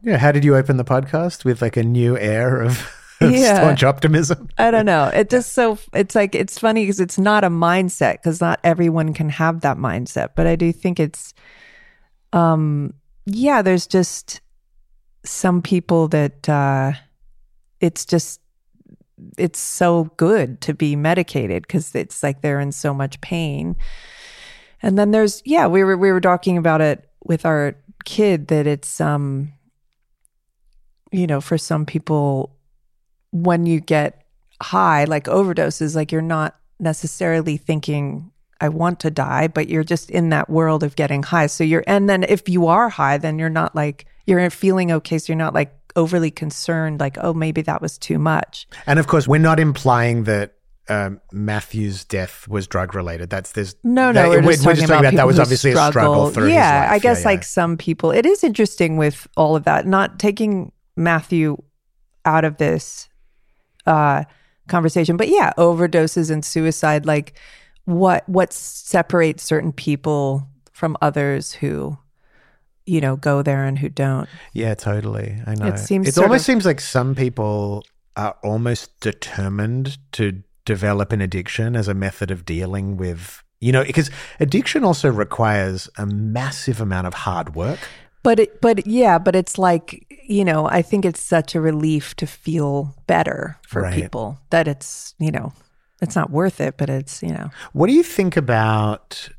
Yeah. 0.01 0.17
How 0.17 0.31
did 0.31 0.43
you 0.43 0.55
open 0.55 0.77
the 0.77 0.83
podcast 0.85 1.45
with 1.45 1.61
like 1.61 1.77
a 1.77 1.83
new 1.83 2.17
air 2.17 2.61
of, 2.61 2.91
of 3.21 3.31
Yeah. 3.31 3.55
staunch 3.55 3.83
optimism? 3.83 4.49
I 4.57 4.71
don't 4.71 4.85
know. 4.85 5.05
It 5.13 5.29
just 5.35 5.53
so 5.53 5.77
it's 5.93 6.15
like 6.15 6.35
it's 6.35 6.59
funny 6.59 6.83
because 6.83 6.99
it's 6.99 7.17
not 7.17 7.43
a 7.43 7.49
mindset 7.49 8.13
because 8.13 8.41
not 8.41 8.59
everyone 8.63 9.13
can 9.13 9.29
have 9.29 9.61
that 9.61 9.77
mindset. 9.77 10.29
But 10.35 10.47
I 10.47 10.55
do 10.55 10.71
think 10.71 10.99
it's, 10.99 11.33
um, 12.33 12.93
yeah. 13.25 13.61
There's 13.61 13.87
just 13.87 14.41
some 15.23 15.61
people 15.61 16.07
that 16.09 16.47
uh, 16.47 16.91
it's 17.81 18.05
just 18.05 18.41
it's 19.37 19.59
so 19.59 20.05
good 20.17 20.59
to 20.61 20.73
be 20.73 20.95
medicated 20.95 21.63
because 21.63 21.95
it's 21.95 22.21
like 22.21 22.41
they're 22.41 22.59
in 22.59 22.71
so 22.71 22.93
much 22.93 23.19
pain. 23.21 23.75
And 24.85 24.99
then 24.99 25.09
there's 25.09 25.41
yeah, 25.45 25.65
we 25.65 25.83
were 25.83 25.97
we 25.97 26.11
were 26.11 26.21
talking 26.21 26.59
about 26.59 26.79
it 26.79 27.09
with 27.23 27.43
our 27.43 27.75
kid 28.05 28.49
that 28.49 28.67
it's 28.67 29.01
um 29.01 29.51
you 31.11 31.25
know, 31.25 31.41
for 31.41 31.57
some 31.57 31.87
people 31.87 32.55
when 33.31 33.65
you 33.65 33.79
get 33.79 34.25
high 34.61 35.05
like 35.05 35.25
overdoses 35.25 35.95
like 35.95 36.11
you're 36.11 36.21
not 36.21 36.55
necessarily 36.79 37.57
thinking 37.57 38.31
I 38.61 38.69
want 38.69 38.99
to 39.01 39.09
die, 39.09 39.47
but 39.47 39.69
you're 39.69 39.83
just 39.83 40.11
in 40.11 40.29
that 40.29 40.49
world 40.51 40.83
of 40.83 40.95
getting 40.95 41.23
high. 41.23 41.47
So 41.47 41.63
you're 41.63 41.83
and 41.87 42.07
then 42.07 42.23
if 42.23 42.47
you 42.47 42.67
are 42.67 42.89
high 42.89 43.17
then 43.17 43.39
you're 43.39 43.49
not 43.49 43.75
like 43.75 44.05
you're 44.27 44.47
feeling 44.51 44.91
okay 44.91 45.17
so 45.17 45.33
you're 45.33 45.37
not 45.37 45.55
like 45.55 45.75
overly 45.95 46.29
concerned 46.29 46.99
like 46.99 47.17
oh 47.21 47.33
maybe 47.33 47.63
that 47.63 47.81
was 47.81 47.97
too 47.97 48.19
much. 48.19 48.67
And 48.85 48.99
of 48.99 49.07
course, 49.07 49.27
we're 49.27 49.39
not 49.39 49.59
implying 49.59 50.25
that 50.25 50.53
um, 50.87 51.19
Matthew's 51.31 52.05
death 52.05 52.47
was 52.47 52.67
drug 52.67 52.93
related. 52.93 53.29
That's 53.29 53.51
there's 53.53 53.75
No, 53.83 54.13
that- 54.13 54.23
no, 54.23 54.29
we're 54.29 54.51
just 54.51 54.63
talking 54.63 54.83
about, 54.83 55.13
that 55.13 55.25
was 55.27 55.39
obviously 55.39 55.71
a 55.71 55.73
struggle 55.73 55.91
struggle. 55.91 56.29
through 56.31 56.49
Yeah. 56.51 56.87
I 56.91 56.99
guess 56.99 57.21
Yeah, 57.21 57.25
like 57.29 57.39
yeah. 57.39 57.45
some 57.45 57.77
people, 57.77 58.11
it 58.11 58.25
is 58.25 58.43
interesting 58.43 58.97
with 58.97 59.27
all 59.35 59.55
of 59.55 59.63
that. 59.63 59.85
Not 59.87 60.19
taking 60.19 60.71
Matthew 60.95 61.57
out 62.23 62.45
of 62.45 62.57
this 62.57 63.09
uh, 63.85 64.23
conversation, 64.67 65.17
but 65.17 65.27
yeah, 65.29 65.53
overdoses 65.57 66.29
and 66.31 66.43
suicide. 66.45 67.05
Like, 67.05 67.33
what 67.85 68.27
what 68.27 68.51
separates 68.53 69.43
certain 69.43 69.71
people 69.71 70.47
from 70.71 70.97
others 71.01 71.53
who, 71.53 71.97
you 72.85 72.99
know, 73.01 73.15
go 73.15 73.41
there 73.43 73.63
and 73.65 73.77
who 73.77 73.89
don't? 73.89 74.27
Yeah, 74.53 74.73
totally. 74.75 75.39
I 75.45 75.53
know. 75.55 75.67
It 75.67 75.77
seems 75.79 76.07
it 76.07 76.17
almost 76.17 76.41
of- 76.41 76.45
seems 76.45 76.65
like 76.65 76.81
some 76.81 77.13
people 77.15 77.83
are 78.15 78.35
almost 78.43 78.99
determined 79.01 79.97
to 80.13 80.41
develop 80.65 81.11
an 81.11 81.21
addiction 81.21 81.75
as 81.75 81.87
a 81.87 81.93
method 81.93 82.31
of 82.31 82.45
dealing 82.45 82.97
with, 82.97 83.43
you 83.61 83.71
know, 83.71 83.83
because 83.83 84.09
addiction 84.39 84.83
also 84.83 85.09
requires 85.09 85.89
a 85.97 86.05
massive 86.05 86.81
amount 86.81 87.07
of 87.07 87.13
hard 87.13 87.55
work. 87.55 87.79
But 88.23 88.39
it, 88.39 88.61
but 88.61 88.87
yeah, 88.87 89.19
but 89.19 89.35
it's 89.35 89.57
like 89.57 90.05
you 90.27 90.43
know, 90.43 90.67
I 90.67 90.81
think 90.81 91.05
it's 91.05 91.21
such 91.21 91.53
a 91.53 91.61
relief 91.61 92.15
to 92.15 92.25
feel 92.25 92.95
better 93.05 93.59
for 93.67 93.83
Right. 93.83 93.93
people 93.93 94.39
that 94.49 94.67
it's 94.67 95.13
you 95.19 95.31
know, 95.31 95.53
it's 96.01 96.15
not 96.15 96.31
worth 96.31 96.59
it, 96.59 96.75
but 96.77 96.89
it's 96.89 97.21
you 97.21 97.29
know. 97.31 97.51
What 97.73 97.87
do 97.87 97.93
you 97.93 98.03
think 98.03 98.35
about 98.35 99.29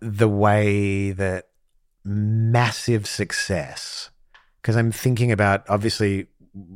the 0.00 0.28
way 0.28 1.10
that 1.10 1.48
massive 2.04 3.06
success? 3.08 4.10
Because 4.62 4.76
I'm 4.76 4.92
thinking 4.92 5.32
about 5.32 5.68
obviously 5.68 6.28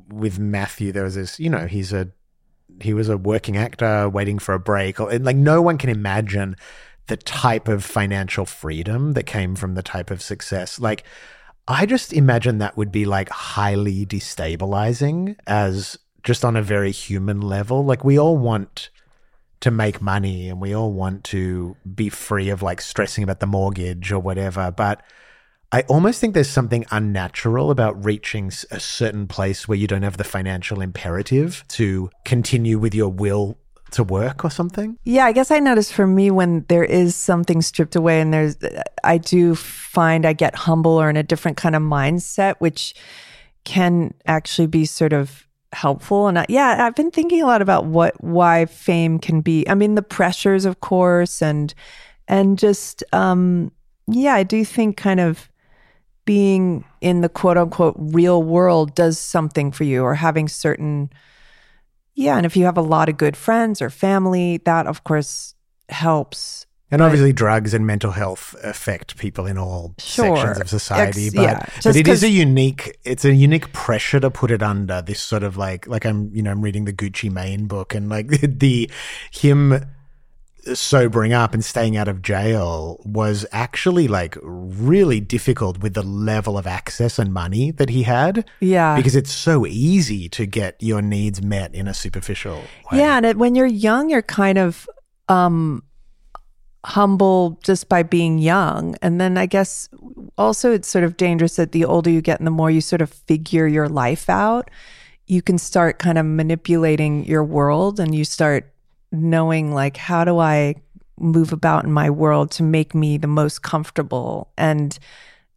with 0.09 0.39
Matthew, 0.39 0.93
there 0.93 1.05
was 1.05 1.15
this, 1.15 1.39
you 1.39 1.51
know, 1.51 1.67
he's 1.67 1.93
a 1.93 2.09
he 2.81 2.95
was 2.95 3.09
a 3.09 3.17
working 3.17 3.57
actor 3.57 4.09
waiting 4.09 4.39
for 4.39 4.55
a 4.55 4.61
break, 4.61 4.99
and 4.99 5.25
like 5.25 5.37
no 5.37 5.63
one 5.63 5.79
can 5.79 5.91
imagine 5.91 6.57
the 7.07 7.17
type 7.17 7.69
of 7.69 7.85
financial 7.85 8.47
freedom 8.47 9.13
that 9.13 9.25
came 9.25 9.55
from 9.55 9.75
the 9.75 9.83
type 9.83 10.11
of 10.11 10.23
success. 10.23 10.81
Like, 10.81 11.05
I 11.69 11.87
just 11.87 12.13
imagine 12.13 12.59
that 12.59 12.77
would 12.77 12.93
be 12.93 13.05
like 13.05 13.29
highly 13.29 14.07
destabilizing 14.07 15.37
as 15.47 15.99
just 16.23 16.45
on 16.45 16.57
a 16.57 16.63
very 16.63 16.93
human 16.93 17.41
level. 17.41 17.85
Like, 17.85 18.05
we 18.05 18.19
all 18.19 18.39
want 18.39 18.91
to 19.61 19.71
make 19.71 20.01
money 20.03 20.49
and 20.49 20.61
we 20.61 20.75
all 20.75 20.93
want 20.93 21.25
to 21.25 21.77
be 21.95 22.09
free 22.09 22.51
of 22.51 22.63
like 22.63 22.81
stressing 22.81 23.25
about 23.25 23.41
the 23.41 23.47
mortgage 23.47 24.13
or 24.13 24.19
whatever. 24.19 24.71
But 24.71 25.03
I 25.75 25.81
almost 25.89 26.21
think 26.21 26.35
there's 26.35 26.49
something 26.49 26.87
unnatural 26.93 27.73
about 27.73 28.05
reaching 28.05 28.53
a 28.71 28.79
certain 28.79 29.27
place 29.27 29.67
where 29.67 29.77
you 29.77 29.89
don't 29.89 30.03
have 30.03 30.19
the 30.19 30.23
financial 30.23 30.81
imperative 30.81 31.65
to 31.71 32.11
continue 32.25 32.79
with 32.79 32.95
your 32.95 33.09
will 33.09 33.59
to 33.91 34.05
work 34.05 34.45
or 34.45 34.53
something. 34.53 34.97
Yeah, 35.03 35.25
I 35.25 35.33
guess 35.33 35.51
I 35.51 35.59
notice 35.59 35.91
for 35.91 36.07
me 36.07 36.31
when 36.31 36.65
there 36.69 36.85
is 36.85 37.17
something 37.17 37.61
stripped 37.61 37.97
away 37.97 38.21
and 38.21 38.33
there's, 38.33 38.57
I 39.03 39.19
do 39.19 39.57
find 39.57 40.25
I 40.25 40.33
get 40.33 40.55
humble 40.55 40.93
or 40.93 41.11
in 41.11 41.17
a 41.17 41.25
different 41.25 41.57
kind 41.57 41.75
of 41.75 41.83
mindset, 41.83 42.55
which 42.61 42.95
can 43.65 44.15
actually 44.27 44.69
be 44.69 44.85
sort 44.85 45.13
of 45.13 45.45
helpful. 45.73 46.29
And 46.29 46.39
I, 46.39 46.47
yeah, 46.49 46.87
I've 46.87 46.95
been 46.95 47.11
thinking 47.11 47.43
a 47.43 47.47
lot 47.47 47.63
about 47.63 47.87
what, 47.87 48.23
why 48.23 48.67
fame 48.67 49.19
can 49.19 49.41
be. 49.41 49.69
I 49.69 49.75
mean, 49.75 49.97
the 49.97 50.03
pressures, 50.03 50.67
of 50.67 50.79
course, 50.79 51.43
and, 51.43 51.75
and 52.29 52.61
just, 52.61 53.03
um, 53.13 53.73
yeah, 54.07 54.35
I 54.35 54.45
do 54.45 54.65
think 54.65 54.97
kind 54.97 55.19
of 55.19 55.51
being 56.25 56.85
in 57.01 57.21
the 57.21 57.29
quote 57.29 57.57
unquote 57.57 57.95
real 57.99 58.43
world 58.43 58.95
does 58.95 59.19
something 59.19 59.71
for 59.73 59.85
you 59.85 60.03
or 60.03 60.15
having 60.15 60.49
certain 60.49 61.11
yeah 62.15 62.37
and 62.37 62.47
if 62.47 62.57
you 62.57 62.65
have 62.65 62.77
a 62.79 62.83
lot 62.83 63.09
of 63.09 63.17
good 63.17 63.37
friends 63.37 63.83
or 63.83 63.91
family 63.91 64.59
that 64.65 64.87
of 64.87 65.05
course 65.05 65.55
helps 65.89 66.67
And 66.91 67.03
obviously, 67.03 67.33
drugs 67.33 67.75
and 67.75 67.85
mental 67.87 68.13
health 68.13 68.55
affect 68.63 69.17
people 69.19 69.47
in 69.47 69.59
all 69.59 69.95
Sure. 69.99 70.37
sections 70.37 70.61
of 70.61 70.69
society. 70.71 71.27
Ex- 71.27 71.35
but, 71.35 71.43
yeah, 71.43 71.67
but 71.83 71.97
it 71.97 72.07
is 72.07 72.23
a 72.23 72.29
unique. 72.29 72.97
It's 73.05 73.25
a 73.25 73.33
unique 73.35 73.73
pressure 73.73 74.21
to 74.21 74.31
put 74.31 74.51
it 74.53 74.63
under 74.63 75.03
this 75.03 75.21
sort 75.21 75.43
of 75.43 75.57
like 75.57 75.89
like 75.89 76.05
I'm 76.07 76.31
you 76.33 76.43
know 76.43 76.53
I'm 76.53 76.63
reading 76.63 76.85
the 76.85 76.93
Gucci 76.93 77.31
Mane 77.33 77.67
book 77.67 77.95
and 77.97 78.09
like 78.09 78.29
the 78.61 78.89
him 79.33 79.85
sobering 80.73 81.33
up 81.33 81.53
and 81.55 81.65
staying 81.65 81.97
out 81.97 82.09
of 82.09 82.23
jail 82.23 83.01
was 83.05 83.45
actually 83.53 84.09
like 84.09 84.37
really 84.43 85.21
difficult 85.21 85.79
with 85.79 85.95
the 85.95 86.03
level 86.03 86.57
of 86.57 86.67
access 86.67 87.19
and 87.19 87.33
money 87.33 87.71
that 87.73 87.91
he 87.91 88.05
had. 88.05 88.49
Yeah. 88.61 88.97
Because 88.97 89.15
it's 89.15 89.33
so 89.33 89.67
easy 89.67 90.29
to 90.31 90.47
get 90.47 90.77
your 90.81 91.03
needs 91.03 91.43
met 91.43 91.75
in 91.75 91.87
a 91.89 91.95
superficial 91.95 92.57
way. 92.91 92.99
yeah 92.99 93.17
and 93.17 93.27
it, 93.27 93.37
when 93.37 93.55
you're 93.55 93.67
young 93.67 94.09
you're 94.09 94.23
kind 94.23 94.59
of 94.59 94.89
um 95.29 95.83
humble 96.85 97.59
just 97.63 97.89
by 97.89 98.03
being 98.03 98.39
young. 98.39 98.95
And 99.03 99.21
then 99.21 99.39
i 99.39 99.47
guess 99.47 99.89
also 100.37 100.73
it's 100.73 100.89
sort 100.89 101.05
of 101.05 101.17
dangerous 101.17 101.57
that 101.57 101.73
the 101.73 101.85
older 101.85 102.11
you 102.11 102.21
get 102.21 102.41
and 102.41 102.47
the 102.47 102.51
more 102.51 102.71
you 102.71 102.81
sort 102.81 103.03
of 103.03 103.11
figure 103.11 103.67
your 103.67 103.89
life 103.89 104.29
out 104.29 104.71
you 105.27 105.41
can 105.41 105.57
start 105.59 105.99
kind 105.99 106.19
of 106.19 106.27
manipulating 106.27 107.25
your 107.25 107.43
world 107.43 107.99
and 107.99 108.15
you 108.15 108.25
start 108.25 108.74
knowing 109.15 109.73
like 109.73 109.97
how 109.97 110.25
do 110.25 110.39
i 110.39 110.75
move 111.19 111.53
about 111.53 111.85
in 111.85 111.93
my 111.93 112.11
world 112.11 112.51
to 112.51 112.63
make 112.63 112.95
me 112.95 113.17
the 113.17 113.27
most 113.29 113.63
comfortable 113.63 114.51
and 114.59 114.99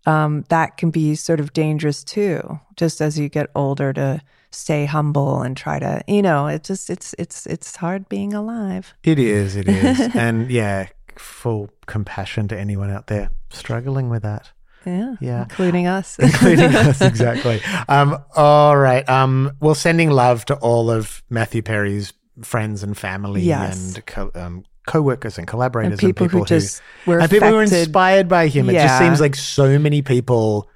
um, 0.06 0.46
that 0.50 0.78
can 0.78 0.90
be 0.90 1.16
sort 1.16 1.40
of 1.42 1.52
dangerous 1.52 2.04
too 2.04 2.60
just 2.78 3.02
as 3.02 3.18
you 3.20 3.28
get 3.28 3.50
older 3.56 3.92
to 3.92 4.22
stay 4.52 4.86
humble 4.86 5.42
and 5.42 5.58
try 5.58 5.80
to 5.80 6.02
you 6.08 6.22
know 6.22 6.48
it 6.48 6.64
just 6.64 6.90
it's 6.90 7.14
it's 7.20 7.46
it's 7.48 7.76
hard 7.76 8.08
being 8.08 8.34
alive 8.34 8.94
It 9.04 9.20
is, 9.20 9.56
it 9.58 9.68
is. 9.68 10.00
and 10.16 10.50
yeah, 10.50 10.88
full 11.18 11.70
compassion 11.88 12.48
to 12.50 12.58
anyone 12.58 12.90
out 12.90 13.08
there 13.08 13.32
struggling 13.50 14.10
with 14.10 14.22
that. 14.24 14.52
yeah 14.86 15.16
Yeah. 15.20 15.42
including 15.42 15.88
us 15.88 16.18
Including 16.30 16.74
us, 16.74 17.02
exactly. 17.12 17.62
Um, 17.90 18.18
all 18.36 18.78
right. 18.78 19.08
Um, 19.10 19.52
well, 19.60 19.76
sending 19.76 20.12
love 20.12 20.46
to 20.46 20.56
all 20.56 20.90
of 20.90 21.24
Matthew 21.30 21.62
Perry's 21.64 22.14
friends 22.44 22.84
and 22.84 22.98
family 22.98 23.42
Yes. 23.42 23.96
and 23.96 24.06
co- 24.06 24.32
um, 24.36 24.64
co-workers 24.88 25.38
and 25.38 25.48
collaborators 25.48 26.00
and 26.00 26.00
people, 26.00 26.28
who 26.28 26.46
just 26.46 26.82
were 27.06 27.20
and 27.20 27.30
people 27.30 27.50
who 27.50 27.56
were 27.56 27.64
inspired 27.64 28.28
by 28.28 28.48
him. 28.48 28.70
It 28.70 28.74
just 28.74 29.00
seems 29.00 29.20
like 29.20 29.36
so 29.36 29.78
many 29.80 30.02
people 30.02 30.70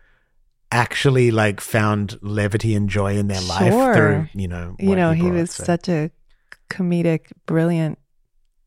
actually 0.72 1.32
like 1.32 1.60
found 1.62 2.18
levity 2.22 2.76
and 2.76 2.90
joy 2.90 3.16
in 3.18 3.28
their 3.28 3.42
life 3.42 3.72
Sure. 3.74 3.94
through, 3.94 4.28
you 4.34 4.48
know, 4.48 4.76
you 4.80 4.96
know 4.96 5.12
he 5.12 5.24
brought, 5.24 5.34
was 5.34 5.52
so. 5.52 5.64
such 5.64 5.90
a 5.90 6.12
comedic 6.70 7.26
brilliant 7.46 8.00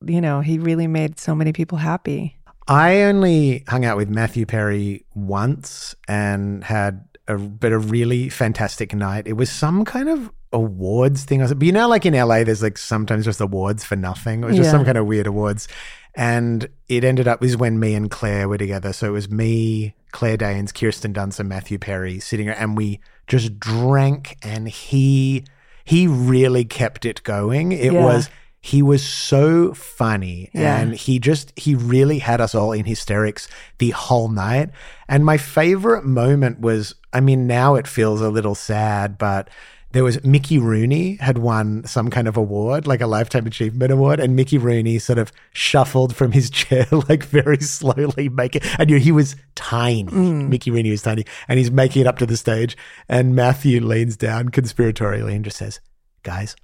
you 0.06 0.20
know 0.20 0.42
he 0.42 0.58
really 0.58 0.86
made 0.86 1.18
so 1.18 1.34
many 1.34 1.52
people 1.54 1.78
happy 1.78 2.36
I 2.68 3.02
only 3.02 3.64
hung 3.68 3.84
out 3.86 3.96
with 3.96 4.08
Matthew 4.10 4.44
Perry 4.46 5.04
once 5.14 5.94
and 6.08 6.62
had 6.64 7.04
a 7.28 7.36
but 7.38 7.72
a 7.72 7.78
really 7.78 8.28
fantastic 8.28 8.94
night. 8.94 9.26
It 9.26 9.34
was 9.34 9.50
some 9.50 9.84
kind 9.84 10.08
of 10.08 10.30
awards 10.52 11.24
thing. 11.24 11.40
But 11.46 11.62
you 11.62 11.72
know, 11.72 11.88
like 11.88 12.06
in 12.06 12.14
LA, 12.14 12.44
there's 12.44 12.62
like 12.62 12.78
sometimes 12.78 13.24
just 13.24 13.40
awards 13.40 13.84
for 13.84 13.96
nothing. 13.96 14.42
It 14.42 14.46
was 14.46 14.56
just 14.56 14.66
Yeah. 14.66 14.72
some 14.72 14.84
kind 14.84 14.98
of 14.98 15.06
weird 15.06 15.26
awards. 15.26 15.66
And 16.14 16.68
it 16.88 17.02
ended 17.02 17.26
up 17.26 17.42
is 17.42 17.56
when 17.56 17.80
me 17.80 17.94
and 17.94 18.08
Claire 18.10 18.48
were 18.48 18.58
together. 18.58 18.92
So 18.92 19.08
it 19.08 19.10
was 19.12 19.28
me, 19.30 19.94
Claire 20.12 20.36
Danes, 20.36 20.70
Kirsten 20.70 21.12
Dunst, 21.12 21.40
and 21.40 21.48
Matthew 21.48 21.76
Perry 21.78 22.20
sitting, 22.20 22.46
there, 22.46 22.56
and 22.58 22.76
we 22.76 23.00
just 23.26 23.58
drank. 23.58 24.36
And 24.42 24.68
he 24.68 25.44
he 25.84 26.06
really 26.06 26.64
kept 26.64 27.04
it 27.04 27.22
going. 27.24 27.72
It 27.72 27.92
Yeah. 27.92 28.04
was 28.04 28.30
he 28.60 28.80
was 28.80 29.02
so 29.02 29.74
funny 29.74 30.48
Yeah. 30.54 30.78
and 30.80 30.94
he 30.94 31.18
just 31.18 31.52
he 31.56 31.74
really 31.74 32.20
had 32.20 32.40
us 32.40 32.54
all 32.54 32.72
in 32.72 32.86
hysterics 32.86 33.46
the 33.76 33.90
whole 33.90 34.28
night 34.30 34.70
and 35.06 35.22
my 35.22 35.36
favorite 35.36 36.06
moment 36.06 36.60
was 36.60 36.94
i 37.14 37.20
mean 37.20 37.46
now 37.46 37.74
it 37.74 37.86
feels 37.86 38.20
a 38.20 38.28
little 38.28 38.54
sad 38.54 39.16
but 39.16 39.48
there 39.94 40.02
was 40.02 40.22
Mickey 40.24 40.58
Rooney 40.58 41.14
had 41.20 41.38
won 41.38 41.84
some 41.84 42.10
kind 42.10 42.26
of 42.26 42.36
award, 42.36 42.84
like 42.84 43.00
a 43.00 43.06
lifetime 43.06 43.46
achievement 43.46 43.92
award, 43.92 44.18
and 44.18 44.34
Mickey 44.34 44.58
Rooney 44.58 44.98
sort 44.98 45.20
of 45.20 45.30
shuffled 45.52 46.16
from 46.16 46.32
his 46.32 46.50
chair, 46.60 46.84
like 47.08 47.22
very 47.22 47.60
slowly, 47.60 48.28
making. 48.28 48.62
And 48.76 48.90
you 48.90 48.96
know, 48.96 49.02
he 49.02 49.12
was 49.12 49.36
tiny. 49.54 50.10
Mm. 50.10 50.48
Mickey 50.48 50.72
Rooney 50.72 50.90
was 50.90 51.00
tiny, 51.00 51.24
and 51.46 51.60
he's 51.60 51.70
making 51.70 52.02
it 52.02 52.08
up 52.08 52.18
to 52.18 52.26
the 52.26 52.36
stage. 52.36 52.76
And 53.08 53.36
Matthew 53.36 53.80
leans 53.80 54.16
down 54.16 54.48
conspiratorially 54.48 55.32
and 55.32 55.44
just 55.44 55.58
says, 55.58 55.78
"Guys, 56.24 56.56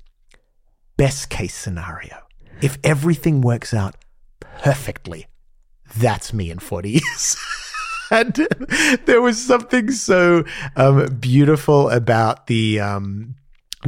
best 0.96 1.30
case 1.30 1.54
scenario, 1.54 2.16
if 2.60 2.78
everything 2.82 3.42
works 3.42 3.72
out 3.72 3.94
perfectly, 4.40 5.28
that's 5.96 6.32
me 6.32 6.50
in 6.50 6.58
40 6.58 6.90
years. 6.90 7.36
and 8.10 8.34
there 9.06 9.20
was 9.22 9.40
something 9.40 9.90
so 9.90 10.44
um, 10.76 11.06
beautiful 11.18 11.88
about 11.90 12.46
the. 12.46 12.80
Um, 12.80 13.34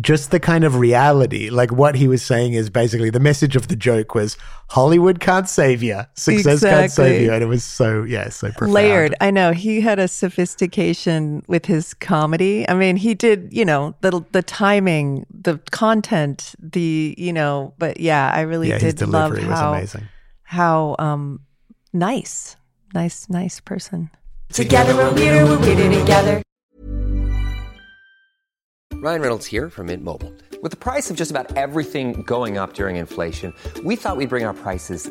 just 0.00 0.30
the 0.30 0.40
kind 0.40 0.64
of 0.64 0.76
reality, 0.76 1.50
like 1.50 1.70
what 1.70 1.94
he 1.96 2.08
was 2.08 2.22
saying 2.22 2.54
is 2.54 2.70
basically 2.70 3.10
the 3.10 3.20
message 3.20 3.56
of 3.56 3.68
the 3.68 3.76
joke 3.76 4.14
was 4.14 4.38
Hollywood 4.70 5.20
can't 5.20 5.46
save 5.46 5.82
you, 5.82 6.00
success 6.14 6.62
can't 6.62 6.90
save 6.90 7.20
you, 7.20 7.30
and 7.30 7.42
it 7.42 7.46
was 7.46 7.62
so 7.62 8.02
yeah, 8.02 8.30
so 8.30 8.48
profound. 8.52 8.72
layered. 8.72 9.14
I 9.20 9.30
know. 9.30 9.52
He 9.52 9.82
had 9.82 9.98
a 9.98 10.08
sophistication 10.08 11.42
with 11.46 11.66
his 11.66 11.92
comedy. 11.92 12.66
I 12.70 12.74
mean 12.74 12.96
he 12.96 13.12
did 13.14 13.52
you 13.52 13.66
know 13.66 13.94
the 14.00 14.24
the 14.32 14.42
timing 14.42 15.26
the 15.30 15.58
content 15.72 16.54
the 16.58 17.14
you 17.18 17.32
know 17.34 17.74
but 17.76 18.00
yeah 18.00 18.30
i 18.34 18.40
really 18.40 18.70
Yeah, 18.70 18.78
did 18.78 19.00
love 19.06 19.36
how 19.38 19.74
amazing. 19.74 20.08
how 20.44 20.96
um 20.98 21.40
nice 21.92 22.56
nice 22.94 23.28
nice 23.28 23.60
person 23.60 24.10
Together 24.52 24.94
we're 24.94 25.14
weirder, 25.14 25.46
we're 25.46 25.58
weirder 25.60 25.98
together. 25.98 26.42
Ryan 28.96 29.20
Reynolds 29.20 29.46
here 29.46 29.70
from 29.70 29.86
Mint 29.86 30.04
Mobile. 30.04 30.32
With 30.62 30.70
the 30.70 30.76
price 30.76 31.10
of 31.10 31.16
just 31.16 31.30
about 31.30 31.56
everything 31.56 32.22
going 32.22 32.58
up 32.58 32.74
during 32.74 32.96
inflation, 32.96 33.54
we 33.82 33.96
thought 33.96 34.16
we'd 34.18 34.28
bring 34.28 34.44
our 34.44 34.54
prices 34.54 35.10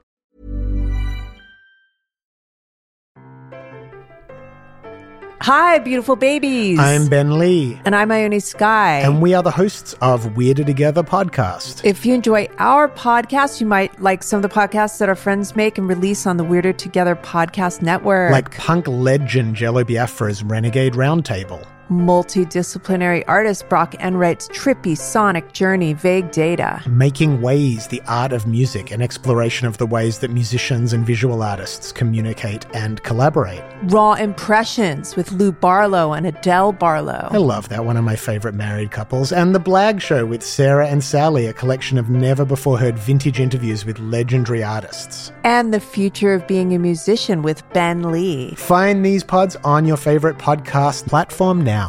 hi 5.41 5.79
beautiful 5.79 6.15
babies 6.15 6.77
I'm 6.77 7.07
Ben 7.09 7.39
Lee, 7.39 7.79
and 7.83 7.95
i'm 7.95 8.11
ione 8.11 8.39
skye 8.39 8.99
and 8.99 9.23
we 9.23 9.33
are 9.33 9.41
the 9.41 9.49
hosts 9.49 9.95
of 9.99 10.37
Weirder 10.37 10.63
Together 10.63 11.01
podcast. 11.01 11.83
If 11.83 12.05
you 12.05 12.13
enjoy 12.13 12.47
our 12.59 12.87
podcast, 12.87 13.59
you 13.59 13.65
might 13.65 13.99
like 13.99 14.21
some 14.21 14.37
of 14.37 14.43
the 14.43 14.49
podcasts 14.49 14.99
that 14.99 15.09
our 15.09 15.15
friends 15.15 15.55
make 15.55 15.79
and 15.79 15.89
release 15.89 16.27
on 16.27 16.37
the 16.37 16.43
Weirder 16.43 16.73
Together 16.73 17.15
podcast 17.15 17.81
network. 17.81 18.31
like 18.31 18.55
punk 18.55 18.87
legend 18.87 19.55
Jello 19.55 19.83
Biafra's 19.83 20.43
Renegade 20.43 20.93
Roundtable. 20.93 21.65
Multidisciplinary 21.91 23.25
artist 23.27 23.67
Brock 23.67 23.95
Enright's 23.95 24.47
trippy 24.47 24.97
sonic 24.97 25.51
journey, 25.51 25.91
Vague 25.91 26.31
Data. 26.31 26.81
Making 26.87 27.41
Ways, 27.41 27.87
the 27.87 28.01
art 28.07 28.31
of 28.31 28.47
music, 28.47 28.91
an 28.91 29.01
exploration 29.01 29.67
of 29.67 29.77
the 29.77 29.85
ways 29.85 30.19
that 30.19 30.31
musicians 30.31 30.93
and 30.93 31.05
visual 31.05 31.43
artists 31.43 31.91
communicate 31.91 32.65
and 32.73 33.03
collaborate. 33.03 33.61
Raw 33.83 34.13
Impressions 34.13 35.17
with 35.17 35.33
Lou 35.33 35.51
Barlow 35.51 36.13
and 36.13 36.25
Adele 36.25 36.71
Barlow. 36.71 37.27
I 37.29 37.37
love 37.37 37.67
that, 37.67 37.83
one 37.83 37.97
of 37.97 38.05
my 38.05 38.15
favorite 38.15 38.55
married 38.55 38.91
couples. 38.91 39.33
And 39.33 39.53
The 39.53 39.59
Blag 39.59 39.99
Show 39.99 40.25
with 40.25 40.43
Sarah 40.43 40.87
and 40.87 41.03
Sally, 41.03 41.47
a 41.47 41.53
collection 41.53 41.97
of 41.97 42.09
never 42.09 42.45
before 42.45 42.79
heard 42.79 42.97
vintage 42.97 43.41
interviews 43.41 43.83
with 43.83 43.99
legendary 43.99 44.63
artists. 44.63 45.33
And 45.43 45.73
The 45.73 45.81
Future 45.81 46.33
of 46.33 46.47
Being 46.47 46.73
a 46.73 46.79
Musician 46.79 47.41
with 47.41 47.67
Ben 47.73 48.13
Lee. 48.13 48.55
Find 48.55 49.05
these 49.05 49.25
pods 49.25 49.57
on 49.65 49.83
your 49.83 49.97
favorite 49.97 50.37
podcast 50.37 51.07
platform 51.07 51.65
now. 51.65 51.80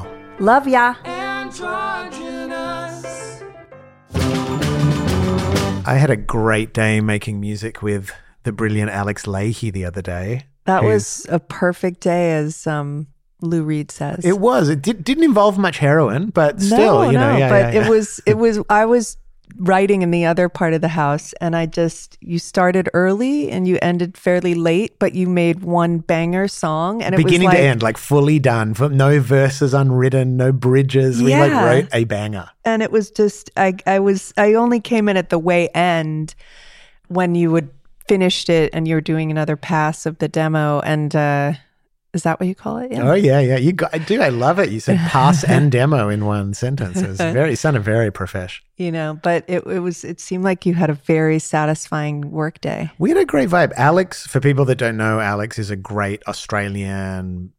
Love 0.43 0.67
ya. 0.67 0.97
I 5.87 5.97
had 5.97 6.11
a 6.11 6.17
great 6.17 6.75
day 6.75 7.01
making 7.01 7.39
music 7.39 7.81
with 7.81 8.11
the 8.43 8.51
brilliant 8.51 8.91
Alex 8.91 9.25
Lahey 9.25 9.73
the 9.73 9.85
other 9.85 10.03
day. 10.03 10.47
That 10.65 10.83
was 10.83 11.25
a 11.29 11.39
perfect 11.39 12.01
day, 12.01 12.33
as 12.33 12.67
um, 12.67 13.07
Lou 13.41 13.63
Reed 13.63 13.93
says. 13.93 14.25
It 14.25 14.41
was. 14.41 14.69
It 14.69 14.83
did, 14.83 15.05
didn't 15.05 15.23
involve 15.23 15.59
much 15.59 15.79
heroin, 15.79 16.31
but 16.31 16.61
still, 16.61 17.03
no, 17.03 17.11
you 17.11 17.19
know, 17.19 17.35
no, 17.35 17.39
yeah, 17.39 17.49
but 17.49 17.75
yeah, 17.75 17.81
yeah. 17.81 17.87
it 17.87 17.89
was 17.89 18.21
it 18.27 18.35
was 18.35 18.59
I 18.69 18.85
was 18.85 19.19
writing 19.57 20.03
in 20.03 20.11
the 20.11 20.25
other 20.25 20.49
part 20.49 20.75
of 20.75 20.81
the 20.81 20.88
house 20.88 21.33
and 21.41 21.55
I 21.55 21.67
just 21.67 22.19
you 22.21 22.38
started 22.38 22.88
early 22.95 23.51
and 23.51 23.67
you 23.67 23.79
ended 23.83 24.17
fairly 24.17 24.55
late, 24.55 24.99
but 24.99 25.15
you 25.15 25.29
made 25.29 25.61
one 25.62 25.99
banger 25.99 26.49
song 26.49 27.03
and 27.03 27.15
it 27.15 27.19
beginning 27.19 27.47
was 27.47 27.55
like, 27.55 27.59
to 27.59 27.65
end, 27.65 27.83
like 27.83 27.97
fully 27.97 28.38
done. 28.38 28.75
No 28.79 29.21
verses 29.21 29.75
unwritten, 29.75 30.37
no 30.37 30.53
bridges. 30.53 31.23
We 31.23 31.35
like 31.35 31.53
wrote 31.53 31.88
a 31.93 32.05
banger. 32.05 32.51
and 32.65 32.83
it 32.83 32.91
was 32.91 33.11
just 33.11 33.51
I 33.57 33.75
I 33.87 33.99
was 33.99 34.33
I 34.37 34.55
only 34.55 34.81
came 34.81 35.09
in 35.09 35.17
at 35.17 35.31
the 35.31 35.38
way 35.38 35.69
end 35.69 36.35
when 37.09 37.35
you 37.35 37.51
would 37.51 37.71
finished 38.09 38.51
it 38.51 38.71
and 38.73 38.88
you 38.88 38.97
were 38.97 39.01
doing 39.01 39.31
another 39.31 39.57
pass 39.57 40.07
of 40.07 40.19
the 40.19 40.29
demo 40.29 40.81
and 40.81 41.15
uh 41.15 41.53
is 42.12 42.25
that 42.25 42.38
what 42.38 42.46
you 42.46 42.55
call 42.55 42.77
it? 42.77 42.92
Yeah. 42.92 43.11
Oh 43.11 43.14
yeah, 43.14 43.40
yeah. 43.40 43.57
You 43.57 43.72
got, 43.72 43.92
dude. 44.07 44.20
I 44.20 44.29
love 44.29 44.59
it. 44.59 44.70
You 44.70 44.81
said 44.81 44.98
pass 45.09 45.44
and 45.44 45.72
demo 45.72 46.09
in 46.11 46.27
one 46.27 46.53
sentence. 46.53 47.01
It 47.01 47.09
was 47.09 47.16
very, 47.18 47.55
it 47.55 47.57
sounded 47.57 47.83
very 47.83 48.11
professional. 48.11 48.66
You 48.77 48.92
know, 48.92 49.18
but 49.22 49.44
it 49.48 49.66
it 49.66 49.79
was 49.79 50.05
it 50.05 50.20
seemed 50.20 50.44
like 50.44 50.66
you 50.66 50.75
had 50.75 50.90
a 50.90 50.94
very 50.94 51.38
satisfying 51.38 52.31
work 52.31 52.61
day. 52.61 52.90
We 52.98 53.09
had 53.11 53.18
a 53.18 53.25
great 53.25 53.48
vibe. 53.48 53.72
Alex, 53.77 54.27
for 54.27 54.40
people 54.40 54.64
that 54.66 54.77
don't 54.77 54.96
know, 54.96 55.20
Alex 55.20 55.59
is 55.59 55.70
a 55.70 55.77
great 55.77 56.22
Australian 56.27 57.53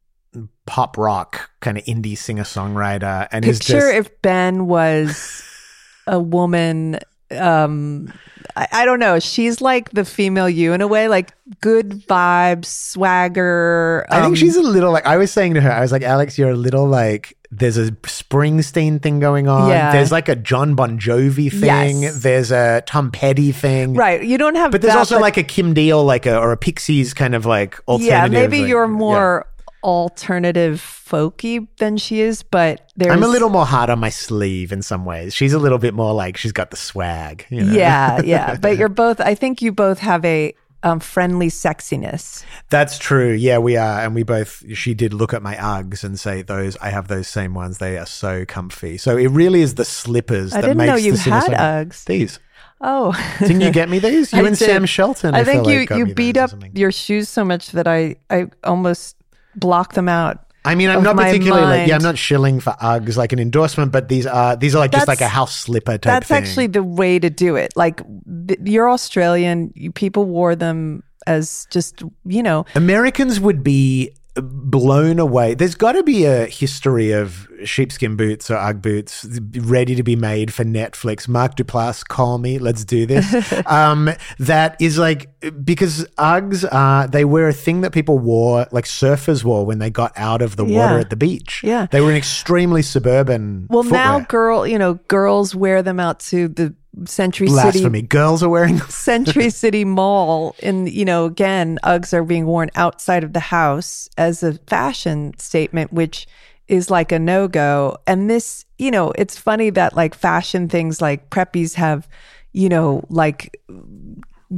pop 0.65 0.97
rock 0.97 1.49
kind 1.59 1.77
of 1.77 1.83
indie 1.85 2.17
singer 2.17 2.43
songwriter, 2.43 3.27
and 3.31 3.45
is 3.45 3.59
Picture 3.59 3.91
just 3.91 3.93
if 3.93 4.21
Ben 4.21 4.67
was 4.67 5.43
a 6.07 6.19
woman. 6.19 6.99
Um, 7.37 8.13
I, 8.55 8.67
I 8.71 8.85
don't 8.85 8.99
know. 8.99 9.19
She's 9.19 9.61
like 9.61 9.91
the 9.91 10.05
female 10.05 10.49
you 10.49 10.73
in 10.73 10.81
a 10.81 10.87
way, 10.87 11.07
like 11.07 11.33
good 11.61 11.89
vibes, 12.07 12.65
swagger. 12.65 14.05
I 14.09 14.19
um, 14.19 14.23
think 14.25 14.37
she's 14.37 14.55
a 14.55 14.61
little 14.61 14.91
like 14.91 15.05
I 15.05 15.17
was 15.17 15.31
saying 15.31 15.55
to 15.55 15.61
her, 15.61 15.71
I 15.71 15.81
was 15.81 15.91
like, 15.91 16.03
Alex, 16.03 16.37
you're 16.37 16.51
a 16.51 16.55
little 16.55 16.87
like 16.87 17.37
there's 17.51 17.77
a 17.77 17.91
Springsteen 17.91 19.01
thing 19.01 19.19
going 19.19 19.47
on. 19.47 19.69
Yeah. 19.69 19.91
There's 19.91 20.11
like 20.11 20.27
a 20.27 20.35
Jon 20.35 20.75
Bon 20.75 20.99
Jovi 20.99 21.51
thing. 21.51 22.01
Yes. 22.01 22.21
There's 22.23 22.51
a 22.51 22.81
Tom 22.85 23.11
Petty 23.11 23.51
thing. 23.51 23.93
right. 23.93 24.23
You 24.23 24.37
don't 24.37 24.55
have, 24.55 24.71
But 24.71 24.81
there's 24.81 24.93
that, 24.93 24.99
also 24.99 25.19
like 25.19 25.37
a 25.37 25.43
Kim 25.43 25.73
Deal, 25.73 26.03
like 26.03 26.25
a 26.25 26.37
or 26.37 26.51
a 26.51 26.57
Pixies 26.57 27.13
kind 27.13 27.35
of 27.35 27.45
like 27.45 27.79
alternative. 27.87 28.11
yeah. 28.11 28.27
Maybe 28.27 28.61
like- 28.61 28.69
you're 28.69 28.85
yeah. 28.87 29.43
Alternative 29.83 30.81
folky 30.81 31.67
than 31.77 31.97
she 31.97 32.21
is, 32.21 32.41
but 32.43 32.89
there's 32.95 33.11
I'm 33.11 33.23
a 33.23 33.27
little 33.27 33.49
more 33.49 33.65
hard 33.65 33.89
on 33.89 33.99
my 33.99 34.09
sleeve 34.09 34.71
in 34.71 34.81
some 34.81 35.05
ways. 35.05 35.33
She's 35.33 35.53
a 35.53 35.59
little 35.59 35.77
bit 35.77 35.93
more 35.93 36.13
like 36.13 36.37
she's 36.37 36.51
got 36.51 36.71
the 36.71 36.77
swag. 36.77 37.45
You 37.49 37.63
know? 37.63 37.73
yeah, 37.73 38.21
yeah. 38.25 38.55
But 38.55 38.77
you're 38.77 38.89
both. 38.89 39.19
I 39.19 39.35
think 39.35 39.61
you 39.61 39.71
both 39.71 39.99
have 39.99 40.23
a 40.25 40.55
um, 40.83 40.99
friendly 40.99 41.49
sexiness. 41.49 42.43
That's 42.69 42.97
true. 42.97 43.31
Yeah, 43.31 43.57
we 43.57 43.77
are. 43.77 44.01
And 44.01 44.13
we 44.13 44.23
both, 44.23 44.63
she 44.75 44.93
did 44.93 45.13
look 45.13 45.33
at 45.33 45.41
my 45.41 45.55
Uggs 45.55 46.03
and 46.03 46.19
say, 46.19 46.41
those, 46.41 46.77
I 46.77 46.89
have 46.89 47.07
those 47.07 47.27
same 47.27 47.53
ones. 47.53 47.77
They 47.77 47.97
are 47.97 48.05
so 48.05 48.45
comfy. 48.45 48.97
So 48.97 49.17
it 49.17 49.27
really 49.27 49.61
is 49.61 49.75
the 49.75 49.85
slippers 49.85 50.53
I 50.53 50.61
that 50.61 50.67
didn't 50.67 50.77
makes 50.77 50.89
know 50.89 50.97
you 50.97 51.13
the 51.13 51.29
had 51.29 51.51
Uggs. 51.51 52.05
These. 52.05 52.39
Oh, 52.81 53.13
Didn't 53.39 53.61
you 53.61 53.71
get 53.71 53.89
me 53.89 53.99
these? 53.99 54.33
You 54.33 54.43
I 54.43 54.47
and 54.47 54.57
did. 54.57 54.65
Sam 54.65 54.85
Shelton. 54.85 55.33
I 55.33 55.45
feel 55.45 55.63
think 55.63 55.67
you 55.67 55.79
like 55.79 56.07
you 56.09 56.13
beat 56.13 56.35
up 56.35 56.51
your 56.73 56.91
shoes 56.91 57.29
so 57.29 57.45
much 57.45 57.71
that 57.71 57.87
I 57.87 58.17
I 58.29 58.47
almost 58.65 59.15
blocked 59.55 59.95
them 59.95 60.09
out. 60.09 60.39
I 60.65 60.75
mean, 60.75 60.89
I'm 60.89 61.03
not 61.03 61.17
particularly 61.17 61.65
like, 61.65 61.87
yeah, 61.89 61.95
I'm 61.95 62.01
not 62.01 62.17
shilling 62.17 62.61
for 62.61 62.71
Uggs 62.71 63.17
like 63.17 63.33
an 63.33 63.39
endorsement, 63.39 63.91
but 63.91 64.07
these 64.07 64.25
are, 64.25 64.55
these 64.55 64.75
are 64.75 64.79
like 64.79 64.91
just 64.91 65.09
like 65.09 65.19
a 65.19 65.27
house 65.27 65.53
slipper 65.53 65.93
type 65.97 66.01
That's 66.03 66.27
thing. 66.27 66.37
actually 66.37 66.67
the 66.67 66.83
way 66.83 67.19
to 67.19 67.29
do 67.29 67.57
it. 67.57 67.73
Like 67.75 68.01
th- 68.47 68.59
you're 68.63 68.89
Australian, 68.89 69.73
you, 69.75 69.91
people 69.91 70.23
wore 70.23 70.55
them 70.55 71.03
as 71.27 71.67
just 71.69 72.03
you 72.25 72.43
know. 72.43 72.65
Americans 72.75 73.41
would 73.41 73.61
be 73.61 74.15
blown 74.35 75.19
away. 75.19 75.53
There's 75.53 75.75
got 75.75 75.91
to 75.93 76.03
be 76.03 76.25
a 76.25 76.45
history 76.47 77.11
of 77.11 77.47
sheepskin 77.63 78.15
boots 78.15 78.49
or 78.49 78.55
Ugg 78.57 78.81
boots 78.81 79.25
ready 79.59 79.95
to 79.95 80.03
be 80.03 80.15
made 80.15 80.51
for 80.53 80.63
Netflix. 80.63 81.27
Mark 81.27 81.55
Duplass, 81.55 82.05
call 82.07 82.37
me. 82.39 82.57
Let's 82.59 82.83
do 82.83 83.05
this. 83.05 83.53
um, 83.67 84.09
that 84.39 84.75
is 84.81 84.97
like 84.97 85.29
because 85.63 86.05
Uggs 86.17 86.65
are 86.71 87.07
they 87.07 87.25
were 87.25 87.47
a 87.47 87.53
thing 87.53 87.81
that 87.81 87.91
people 87.91 88.17
wore, 88.19 88.65
like 88.71 88.85
surfers 88.85 89.43
wore 89.43 89.65
when 89.65 89.79
they 89.79 89.89
got 89.89 90.11
out 90.15 90.41
of 90.41 90.55
the 90.55 90.65
water 90.65 90.95
Yeah. 90.95 90.99
at 91.01 91.09
the 91.09 91.15
beach. 91.15 91.61
Yeah. 91.63 91.87
they 91.91 92.01
were 92.01 92.09
an 92.09 92.17
extremely 92.17 92.81
suburban. 92.81 93.67
Well, 93.69 93.83
now 93.83 94.19
footwear. 94.19 94.25
girl, 94.27 94.67
you 94.67 94.79
know, 94.79 94.95
girls 95.07 95.53
wear 95.55 95.83
them 95.83 95.99
out 95.99 96.19
to 96.21 96.47
the 96.47 96.73
Century 97.05 97.47
blasphemy. 97.47 97.99
City 97.99 98.07
Girls 98.07 98.43
are 98.43 98.49
wearing. 98.49 98.79
Century 98.81 99.49
City 99.51 99.83
Mall, 99.85 100.55
and 100.61 100.91
you 100.91 101.05
know, 101.05 101.25
again, 101.25 101.79
Uggs 101.83 102.13
are 102.13 102.23
being 102.23 102.45
worn 102.45 102.69
outside 102.75 103.23
of 103.23 103.33
the 103.33 103.39
house 103.39 104.09
as 104.17 104.43
a 104.43 104.53
fashion 104.67 105.33
statement, 105.37 105.91
which 105.91 106.27
is 106.67 106.89
like 106.89 107.11
a 107.11 107.19
no 107.19 107.47
go. 107.47 107.97
And 108.07 108.29
this, 108.29 108.65
you 108.77 108.91
know, 108.91 109.11
it's 109.17 109.37
funny 109.37 109.69
that 109.71 109.95
like 109.95 110.15
fashion 110.15 110.69
things 110.69 111.01
like 111.01 111.29
preppies 111.29 111.73
have, 111.75 112.07
you 112.53 112.69
know, 112.69 113.03
like 113.09 113.59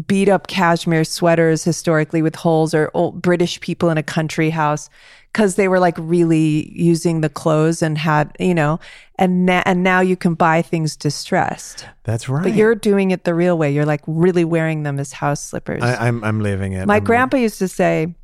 beat 0.07 0.29
up 0.29 0.47
cashmere 0.47 1.03
sweaters 1.03 1.63
historically 1.63 2.21
with 2.21 2.35
holes 2.35 2.73
or 2.73 2.91
old 2.93 3.21
British 3.21 3.59
people 3.61 3.89
in 3.89 3.97
a 3.97 4.03
country 4.03 4.49
house 4.49 4.89
because 5.35 5.55
they 5.55 5.67
were 5.67 5.79
like 5.79 5.97
really 5.99 6.71
using 6.71 7.19
the 7.19 7.27
clothes 7.27 7.81
and 7.81 7.97
had, 7.97 8.33
you 8.39 8.55
know, 8.55 8.79
and 9.19 9.45
na- 9.45 9.63
and 9.65 9.83
now 9.83 9.99
you 9.99 10.15
can 10.15 10.33
buy 10.33 10.61
things 10.61 10.95
distressed. 10.95 11.85
That's 12.05 12.29
right. 12.29 12.43
But 12.43 12.53
you're 12.53 12.73
doing 12.73 13.11
it 13.11 13.25
the 13.25 13.33
real 13.35 13.57
way. 13.57 13.69
You're 13.73 13.85
like 13.85 13.99
really 14.07 14.45
wearing 14.45 14.83
them 14.83 14.97
as 14.97 15.11
house 15.11 15.43
slippers. 15.43 15.83
I, 15.83 16.07
I'm 16.07 16.23
I'm 16.23 16.39
living 16.39 16.71
it. 16.71 16.87
my 16.87 16.95
I'm- 16.95 17.03
grandpa 17.03 17.35
used 17.35 17.59
to 17.59 17.67
say, 17.67 18.15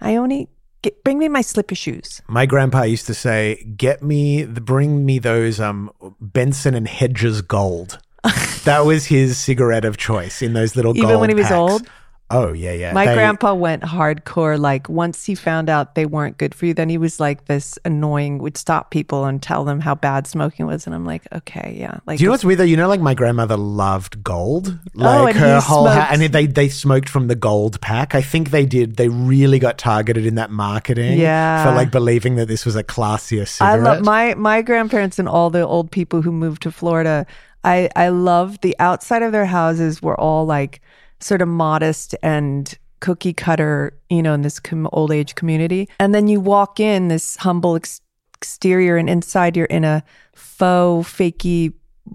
Ione, 0.00 0.48
get, 0.82 1.04
bring 1.04 1.20
me 1.20 1.28
my 1.28 1.42
slipper 1.42 1.76
shoes. 1.76 2.20
My 2.26 2.44
grandpa 2.44 2.82
used 2.82 3.06
to 3.06 3.14
say, 3.14 3.62
"Get 3.76 4.02
me, 4.02 4.42
the, 4.42 4.60
bring 4.60 5.06
me 5.06 5.20
those 5.20 5.60
um 5.60 5.92
Benson 6.20 6.74
and 6.74 6.88
Hedges 6.88 7.40
gold." 7.40 8.00
that 8.64 8.84
was 8.84 9.06
his 9.06 9.38
cigarette 9.38 9.84
of 9.84 9.96
choice 9.96 10.42
in 10.42 10.54
those 10.54 10.74
little 10.74 10.96
Even 10.96 11.08
gold 11.08 11.20
when 11.20 11.30
he 11.30 11.36
was 11.36 11.52
old? 11.52 11.86
Oh 12.32 12.52
yeah, 12.52 12.72
yeah. 12.72 12.92
My 12.92 13.06
They- 13.06 13.14
grandpa 13.14 13.54
went 13.54 13.82
hardcore. 13.82 14.58
Like 14.58 14.88
once 14.88 15.24
he 15.24 15.34
found 15.34 15.68
out 15.68 15.94
they 15.94 16.06
weren't 16.06 16.38
good 16.38 16.54
for 16.54 16.66
you, 16.66 16.74
then 16.74 16.88
he 16.88 16.98
was 16.98 17.20
like 17.20 17.44
this 17.44 17.78
annoying, 17.84 18.38
would 18.38 18.56
stop 18.56 18.90
people 18.90 19.24
and 19.24 19.42
tell 19.42 19.64
them 19.64 19.80
how 19.80 19.94
bad 19.94 20.26
smoking 20.26 20.66
was. 20.66 20.86
And 20.86 20.94
I'm 20.94 21.04
like, 21.04 21.22
okay, 21.32 21.76
yeah. 21.78 21.98
Like, 22.06 22.18
Do 22.18 22.24
you 22.24 22.28
know 22.28 22.32
what's 22.32 22.44
weird 22.44 22.58
though? 22.58 22.64
You 22.64 22.76
know, 22.76 22.88
like 22.88 23.00
my 23.00 23.14
grandmother 23.14 23.56
loved 23.56 24.24
gold. 24.24 24.78
Oh, 24.96 25.00
Like 25.00 25.34
and 25.34 25.44
her 25.44 25.54
he 25.56 25.60
whole 25.66 25.86
ha- 25.86 26.08
smoked- 26.08 26.22
and 26.22 26.32
they 26.34 26.46
they 26.46 26.68
smoked 26.68 27.08
from 27.08 27.28
the 27.28 27.34
gold 27.36 27.80
pack. 27.80 28.14
I 28.14 28.22
think 28.22 28.50
they 28.50 28.66
did. 28.66 28.96
They 28.96 29.08
really 29.08 29.58
got 29.58 29.78
targeted 29.78 30.24
in 30.26 30.36
that 30.36 30.50
marketing. 30.50 31.18
Yeah. 31.18 31.64
For 31.64 31.74
like 31.74 31.90
believing 31.90 32.36
that 32.36 32.48
this 32.48 32.64
was 32.64 32.76
a 32.76 32.82
classier 32.84 33.42
I 33.60 33.76
love 33.76 34.02
my 34.04 34.34
my 34.34 34.62
grandparents 34.62 35.18
and 35.18 35.28
all 35.28 35.50
the 35.50 35.66
old 35.66 35.90
people 35.90 36.22
who 36.22 36.32
moved 36.32 36.62
to 36.62 36.70
Florida. 36.72 37.26
I 37.64 37.88
I 37.96 38.08
love 38.08 38.60
the 38.60 38.74
outside 38.78 39.22
of 39.22 39.32
their 39.32 39.46
houses 39.46 40.00
were 40.02 40.18
all 40.18 40.46
like 40.46 40.80
sort 41.22 41.42
of 41.42 41.48
modest 41.48 42.14
and 42.22 42.76
cookie 43.00 43.32
cutter, 43.32 43.98
you 44.10 44.22
know, 44.22 44.32
in 44.32 44.42
this 44.42 44.60
com- 44.60 44.88
old 44.92 45.10
age 45.10 45.34
community. 45.34 45.88
And 45.98 46.14
then 46.14 46.28
you 46.28 46.40
walk 46.40 46.80
in 46.80 47.08
this 47.08 47.36
humble 47.36 47.76
ex- 47.76 48.00
exterior, 48.36 48.96
and 48.96 49.08
inside 49.10 49.56
you're 49.56 49.66
in 49.66 49.84
a 49.84 50.02
faux 50.34 51.08
fakey 51.08 51.72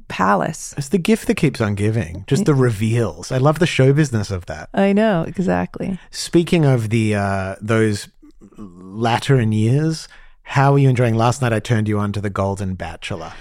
palace. 0.07 0.73
It's 0.77 0.89
the 0.89 0.97
gift 0.97 1.27
that 1.27 1.35
keeps 1.35 1.61
on 1.61 1.75
giving. 1.75 2.25
Just 2.27 2.45
the 2.45 2.53
reveals. 2.53 3.31
I 3.31 3.37
love 3.37 3.59
the 3.59 3.67
show 3.67 3.93
business 3.93 4.31
of 4.31 4.45
that. 4.47 4.69
I 4.73 4.93
know 4.93 5.23
exactly. 5.27 5.99
Speaking 6.11 6.65
of 6.65 6.89
the 6.89 7.15
uh, 7.15 7.55
those 7.61 8.09
latter 8.57 9.39
in 9.39 9.51
years, 9.51 10.07
how 10.43 10.73
are 10.73 10.79
you 10.79 10.89
enjoying? 10.89 11.15
Last 11.15 11.41
night 11.41 11.53
I 11.53 11.59
turned 11.59 11.87
you 11.87 11.99
on 11.99 12.11
to 12.13 12.21
the 12.21 12.29
Golden 12.29 12.75
Bachelor. 12.75 13.33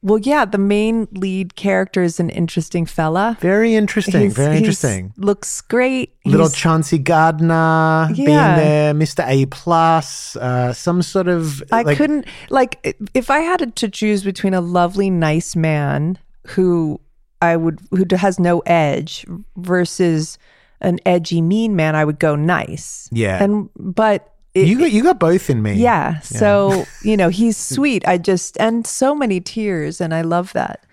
Well, 0.00 0.18
yeah, 0.18 0.44
the 0.44 0.58
main 0.58 1.08
lead 1.12 1.56
character 1.56 2.02
is 2.02 2.20
an 2.20 2.30
interesting 2.30 2.86
fella. 2.86 3.36
Very 3.40 3.74
interesting. 3.74 4.20
He's- 4.20 4.34
very 4.34 4.56
interesting. 4.56 5.12
Looks 5.16 5.60
great. 5.60 6.14
Little 6.24 6.46
He's- 6.46 6.56
Chauncey 6.56 6.98
Gardiner 6.98 8.08
being 8.14 8.26
there, 8.28 8.94
Mr. 8.94 9.24
A 9.26 9.46
plus, 9.46 10.36
uh, 10.36 10.72
some 10.72 11.02
sort 11.02 11.26
of. 11.26 11.62
I 11.72 11.82
like- 11.82 11.96
couldn't 11.96 12.26
like 12.50 12.96
if 13.14 13.28
I 13.30 13.40
had 13.40 13.74
to 13.74 13.88
choose 13.88 14.22
between 14.22 14.54
a 14.54 14.60
lovely, 14.60 15.10
nice 15.10 15.56
man 15.56 16.18
who 16.48 17.00
I 17.42 17.56
would 17.56 17.80
who 17.90 18.04
has 18.16 18.38
no 18.38 18.60
edge 18.66 19.26
versus 19.56 20.38
an 20.80 21.00
edgy, 21.04 21.40
mean 21.42 21.74
man. 21.74 21.96
I 21.96 22.04
would 22.04 22.20
go 22.20 22.36
nice. 22.36 23.08
Yeah. 23.10 23.42
and 23.42 23.68
but. 23.76 24.32
It, 24.54 24.66
You 24.68 24.78
got 24.78 24.90
you 24.92 25.02
got 25.02 25.18
both 25.18 25.50
in 25.50 25.62
me. 25.62 25.74
Yeah. 25.74 26.20
So, 26.20 26.84
you 27.02 27.16
know, 27.16 27.28
he's 27.28 27.56
sweet. 27.56 28.06
I 28.08 28.18
just, 28.18 28.56
and 28.58 28.86
so 28.86 29.14
many 29.14 29.40
tears, 29.40 30.00
and 30.00 30.14
I 30.14 30.22
love 30.22 30.52
that. 30.54 30.84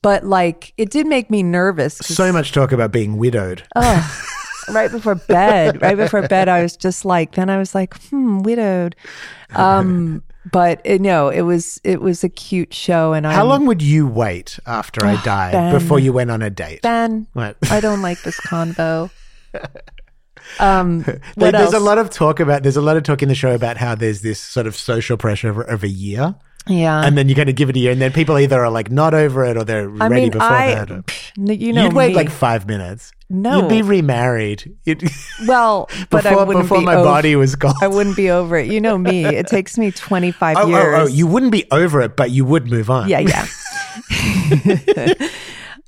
But 0.00 0.24
like, 0.24 0.72
it 0.76 0.90
did 0.90 1.06
make 1.06 1.30
me 1.30 1.42
nervous. 1.42 1.94
So 1.98 2.32
much 2.32 2.52
talk 2.52 2.72
about 2.72 2.90
being 2.90 3.18
widowed. 3.18 3.62
Oh, 3.76 4.28
right 4.68 4.90
before 4.90 5.14
bed, 5.14 5.80
right 5.80 5.96
before 5.96 6.26
bed, 6.26 6.48
I 6.48 6.62
was 6.62 6.76
just 6.76 7.04
like, 7.04 7.32
then 7.36 7.48
I 7.48 7.58
was 7.58 7.74
like, 7.74 7.94
hmm, 8.08 8.40
widowed. 8.40 8.96
Um, 9.54 10.24
but 10.50 10.80
it, 10.84 11.00
no, 11.00 11.28
it 11.28 11.42
was, 11.42 11.80
it 11.84 12.00
was 12.00 12.24
a 12.24 12.28
cute 12.28 12.74
show. 12.74 13.12
And 13.12 13.26
I, 13.28 13.32
How 13.32 13.44
long 13.44 13.64
would 13.66 13.80
you 13.82 14.08
wait 14.08 14.58
after 14.66 15.06
I 15.06 15.22
died 15.22 15.52
Ben. 15.52 15.72
before 15.72 16.00
you 16.00 16.12
went 16.12 16.32
on 16.32 16.42
a 16.42 16.50
date? 16.50 16.82
Ben, 16.82 17.28
What? 17.34 17.56
I 17.70 17.78
don't 17.80 18.02
like 18.02 18.22
this 18.22 18.40
convo. 18.40 19.10
Um, 20.60 21.04
there's 21.36 21.54
else? 21.54 21.74
a 21.74 21.80
lot 21.80 21.98
of 21.98 22.10
talk 22.10 22.40
about 22.40 22.62
there's 22.62 22.76
a 22.76 22.82
lot 22.82 22.96
of 22.96 23.02
talk 23.02 23.22
in 23.22 23.28
the 23.28 23.34
show 23.34 23.54
about 23.54 23.76
how 23.76 23.94
there's 23.94 24.22
this 24.22 24.40
sort 24.40 24.66
of 24.66 24.76
social 24.76 25.16
pressure 25.16 25.48
of, 25.50 25.58
of 25.68 25.82
a 25.82 25.88
year, 25.88 26.34
yeah. 26.66 27.02
and 27.04 27.16
then 27.16 27.28
you're 27.28 27.36
going 27.36 27.46
to 27.46 27.52
give 27.52 27.70
it 27.70 27.76
a 27.76 27.78
year, 27.78 27.92
and 27.92 28.00
then 28.00 28.12
people 28.12 28.38
either 28.38 28.60
are 28.64 28.70
like 28.70 28.90
not 28.90 29.14
over 29.14 29.44
it 29.44 29.56
or 29.56 29.64
they're 29.64 29.90
I 30.02 30.08
ready 30.08 30.22
mean, 30.22 30.30
before 30.32 30.46
I, 30.48 30.74
that. 30.74 30.90
or- 30.90 31.02
pff, 31.02 31.60
you 31.60 31.72
know, 31.72 31.84
You'd 31.84 31.92
wait 31.94 32.08
me. 32.08 32.14
like 32.14 32.30
five 32.30 32.66
minutes. 32.66 33.12
No. 33.34 33.60
you'd 33.60 33.68
be 33.70 33.80
remarried. 33.80 34.76
You'd, 34.84 35.02
well, 35.46 35.88
but 36.10 36.22
before 36.24 36.40
I 36.40 36.44
wouldn't 36.44 36.64
before 36.64 36.78
be 36.80 36.84
my 36.84 36.96
over- 36.96 37.04
body 37.04 37.34
was 37.34 37.56
gone. 37.56 37.74
I 37.80 37.88
wouldn't 37.88 38.14
be 38.16 38.28
over 38.30 38.58
it. 38.58 38.66
You 38.70 38.78
know 38.80 38.98
me. 38.98 39.24
It 39.42 39.46
takes 39.46 39.78
me 39.78 39.90
25 39.90 40.56
Oh, 40.58 40.66
years. 40.68 40.84
oh, 40.84 41.02
oh, 41.02 41.06
you 41.06 41.26
wouldn't 41.26 41.50
be 41.52 41.64
over 41.70 42.02
it, 42.02 42.14
but 42.14 42.30
you 42.30 42.44
would 42.44 42.70
move 42.70 42.90
on. 42.90 43.08
Yeah, 43.08 43.20
yeah. 43.20 43.46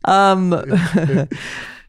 um 0.07 0.51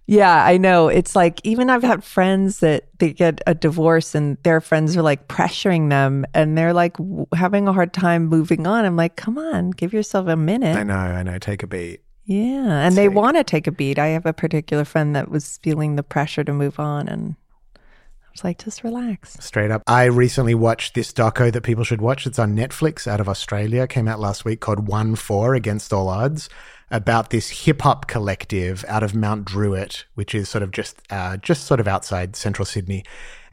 Yeah, 0.08 0.46
I 0.46 0.58
know. 0.58 0.88
It's 0.88 1.16
like 1.16 1.42
even 1.44 1.70
I've 1.70 1.82
had 1.82 2.04
friends 2.04 2.60
that 2.60 2.88
they 3.00 3.12
get 3.12 3.42
a 3.48 3.56
divorce 3.56 4.14
and 4.14 4.38
their 4.44 4.62
friends 4.62 4.96
are 4.96 5.02
like 5.02 5.28
pressuring 5.28 5.90
them 5.90 6.26
and 6.34 6.56
they're 6.56 6.74
like 6.74 6.98
w- 6.98 7.26
having 7.34 7.68
a 7.68 7.74
hard 7.74 7.92
time 7.92 8.28
moving 8.28 8.68
on. 8.68 8.86
I'm 8.86 8.96
like, 8.96 9.16
"Come 9.16 9.38
on, 9.40 9.72
give 9.72 9.94
yourself 9.94 10.28
a 10.28 10.36
minute." 10.36 10.78
I 10.78 10.84
know, 10.84 10.94
I 10.94 11.24
know. 11.24 11.40
Take 11.40 11.64
a 11.64 11.68
beat. 11.68 12.02
Yeah, 12.26 12.86
and 12.86 12.96
they 12.96 13.08
want 13.10 13.38
to 13.38 13.44
take 13.44 13.66
a 13.68 13.72
beat. 13.72 13.98
I 13.98 14.08
have 14.08 14.26
a 14.26 14.34
particular 14.34 14.86
friend 14.86 15.16
that 15.16 15.30
was 15.30 15.60
feeling 15.64 15.96
the 15.96 16.04
pressure 16.04 16.44
to 16.44 16.54
move 16.54 16.80
on 16.80 17.08
and 17.08 17.36
I 17.76 18.28
was 18.32 18.44
like, 18.44 18.64
"Just 18.64 18.84
relax." 18.84 19.38
Straight 19.40 19.72
up. 19.72 19.82
I 19.88 20.04
recently 20.06 20.54
watched 20.54 20.94
this 20.94 21.12
doco 21.12 21.52
that 21.52 21.62
people 21.62 21.84
should 21.84 22.02
watch. 22.02 22.28
It's 22.28 22.38
on 22.38 22.56
Netflix 22.56 23.08
out 23.08 23.20
of 23.20 23.28
Australia. 23.28 23.84
It 23.84 23.90
came 23.90 24.08
out 24.08 24.20
last 24.20 24.46
week 24.46 24.60
called 24.60 24.88
One 24.88 25.16
Four 25.16 25.56
Against 25.56 25.92
All 25.92 26.10
Odds 26.10 26.48
about 26.92 27.30
this 27.30 27.50
hip 27.50 27.82
hop 27.82 28.08
collective 28.08 28.86
out 28.88 29.04
of 29.04 29.16
Mount 29.16 29.46
Druitt, 29.46 30.06
which 30.16 30.36
is 30.36 30.50
sort 30.50 30.64
of 30.64 30.72
just 30.72 31.02
uh, 31.10 31.38
just 31.38 31.66
sort 31.66 31.80
of 31.80 31.88
outside 31.88 32.36
central 32.36 32.66
Sydney. 32.66 33.04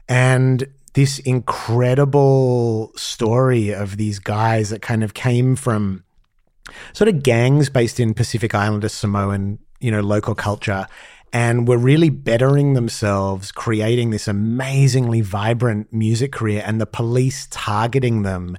And 0.07 0.67
this 0.93 1.19
incredible 1.19 2.91
story 2.95 3.73
of 3.73 3.97
these 3.97 4.19
guys 4.19 4.69
that 4.69 4.81
kind 4.81 5.03
of 5.03 5.13
came 5.13 5.55
from 5.55 6.03
sort 6.93 7.07
of 7.07 7.23
gangs 7.23 7.69
based 7.69 7.99
in 7.99 8.13
Pacific 8.13 8.53
Islander 8.53 8.89
Samoan, 8.89 9.59
you 9.79 9.91
know, 9.91 10.01
local 10.01 10.35
culture 10.35 10.87
and 11.33 11.67
were 11.67 11.77
really 11.79 12.11
bettering 12.11 12.73
themselves, 12.73 13.51
creating 13.51 14.11
this 14.11 14.27
amazingly 14.27 15.21
vibrant 15.21 15.91
music 15.91 16.31
career 16.31 16.63
and 16.63 16.79
the 16.79 16.85
police 16.85 17.47
targeting 17.49 18.21
them 18.21 18.55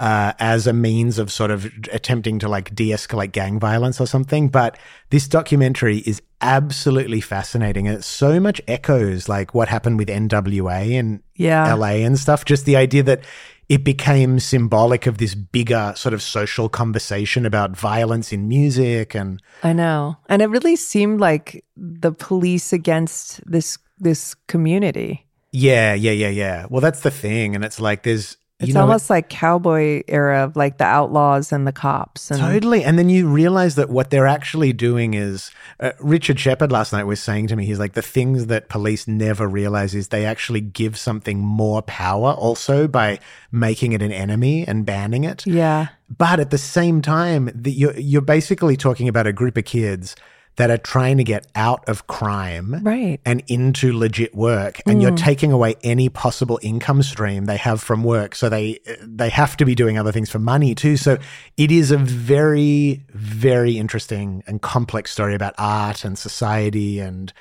uh, 0.00 0.32
as 0.40 0.66
a 0.66 0.72
means 0.72 1.18
of 1.18 1.30
sort 1.30 1.50
of 1.52 1.66
attempting 1.92 2.38
to 2.40 2.48
like 2.48 2.74
de-escalate 2.74 3.30
gang 3.32 3.60
violence 3.60 4.00
or 4.00 4.06
something. 4.06 4.48
But 4.48 4.76
this 5.10 5.28
documentary 5.28 5.98
is 5.98 6.20
absolutely 6.40 7.20
fascinating. 7.20 7.86
And 7.86 7.98
it's 7.98 8.06
so 8.06 8.40
much 8.40 8.60
echoes 8.66 9.28
like 9.28 9.54
what 9.54 9.68
happened 9.68 9.98
with 9.98 10.08
NWA 10.08 10.90
in 10.90 11.22
Yeah. 11.36 11.72
LA 11.74 12.02
and 12.06 12.18
stuff. 12.18 12.44
Just 12.44 12.64
the 12.64 12.76
idea 12.76 13.02
that 13.04 13.20
it 13.68 13.84
became 13.84 14.40
symbolic 14.40 15.06
of 15.06 15.18
this 15.18 15.34
bigger 15.36 15.92
sort 15.96 16.12
of 16.12 16.22
social 16.22 16.68
conversation 16.68 17.46
about 17.46 17.76
violence 17.76 18.32
in 18.32 18.48
music 18.48 19.14
and 19.14 19.40
I 19.62 19.72
know. 19.72 20.16
And 20.28 20.42
it 20.42 20.46
really 20.48 20.74
seemed 20.76 21.20
like 21.20 21.64
the 21.76 22.10
police 22.10 22.72
against 22.72 23.40
this 23.48 23.78
this 23.98 24.34
community. 24.48 25.26
yeah, 25.52 25.92
yeah, 25.94 26.12
yeah, 26.12 26.30
yeah. 26.30 26.66
Well, 26.70 26.80
that's 26.80 27.00
the 27.00 27.10
thing, 27.10 27.54
and 27.54 27.62
it's 27.64 27.78
like 27.78 28.02
there's 28.02 28.36
It's 28.60 28.68
you 28.68 28.74
know 28.74 28.82
almost 28.82 29.08
like 29.08 29.30
cowboy 29.30 30.02
era 30.06 30.44
of 30.44 30.54
like 30.54 30.76
the 30.76 30.84
outlaws 30.84 31.50
and 31.50 31.66
the 31.66 31.72
cops 31.72 32.30
and 32.30 32.38
Totally. 32.38 32.84
And 32.84 32.98
then 32.98 33.08
you 33.08 33.26
realize 33.26 33.74
that 33.76 33.88
what 33.88 34.10
they're 34.10 34.26
actually 34.26 34.74
doing 34.74 35.14
is 35.14 35.50
uh, 35.80 35.92
Richard 35.98 36.38
Shepard 36.38 36.70
last 36.70 36.92
night 36.92 37.04
was 37.04 37.20
saying 37.20 37.46
to 37.48 37.56
me, 37.56 37.64
he's 37.64 37.78
like, 37.78 37.94
the 37.94 38.02
things 38.02 38.46
that 38.46 38.68
police 38.68 39.08
never 39.08 39.48
realize 39.48 39.94
is 39.94 40.08
they 40.08 40.26
actually 40.26 40.60
give 40.60 40.98
something 40.98 41.38
more 41.38 41.80
power 41.80 42.32
also 42.32 42.86
by 42.86 43.18
making 43.50 43.92
it 43.92 44.02
an 44.02 44.12
enemy 44.12 44.66
and 44.66 44.84
banning 44.84 45.24
it. 45.24 45.46
Yeah. 45.46 45.88
But 46.14 46.38
at 46.38 46.50
the 46.50 46.58
same 46.58 47.00
time, 47.00 47.50
the, 47.54 47.72
you're, 47.72 47.98
you're 47.98 48.20
basically 48.20 48.76
talking 48.76 49.08
about 49.08 49.26
a 49.26 49.32
group 49.32 49.56
of 49.56 49.64
kids 49.64 50.16
that 50.60 50.70
are 50.70 50.76
trying 50.76 51.16
to 51.16 51.24
get 51.24 51.46
out 51.54 51.82
of 51.88 52.06
crime 52.06 52.80
Right. 52.82 53.18
and 53.24 53.42
into 53.48 53.96
legit 53.96 54.34
work 54.34 54.80
and 54.86 55.00
you're 55.00 55.16
taking 55.16 55.52
away 55.52 55.74
any 55.82 56.10
possible 56.10 56.60
income 56.62 57.02
stream 57.02 57.46
they 57.46 57.56
have 57.56 57.80
from 57.80 58.04
work. 58.04 58.34
So 58.34 58.50
they 58.50 58.78
they 59.00 59.30
have 59.30 59.56
to 59.56 59.64
be 59.64 59.74
doing 59.74 59.98
other 59.98 60.12
things 60.12 60.28
for 60.28 60.38
money 60.38 60.74
too. 60.74 60.98
So 60.98 61.16
it 61.56 61.72
is 61.72 61.90
a 61.90 61.96
very 61.96 63.04
very 63.14 63.78
interesting 63.78 64.42
and 64.46 64.60
complex 64.60 65.10
story 65.12 65.34
about 65.34 65.54
art 65.56 66.04
and 66.04 66.18
society 66.18 67.00
and 67.00 67.32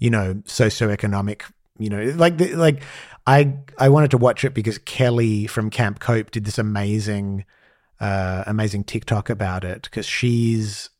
you 0.00 0.10
know 0.10 0.34
socioeconomic 0.46 1.42
you 1.78 1.88
know 1.90 2.02
like 2.16 2.34
like 2.54 2.82
I 3.26 3.54
I 3.78 3.88
wanted 3.88 4.10
to 4.10 4.18
watch 4.18 4.44
it 4.44 4.52
because 4.52 4.78
Kelly 4.78 5.46
from 5.46 5.70
Camp 5.70 6.00
Cope 6.00 6.30
did 6.32 6.44
this 6.44 6.58
amazing 6.58 7.44
uh 8.00 8.42
amazing 8.48 8.82
TikTok 8.84 9.30
about 9.30 9.62
it 9.62 9.82
because 9.84 10.06
she's 10.06 10.90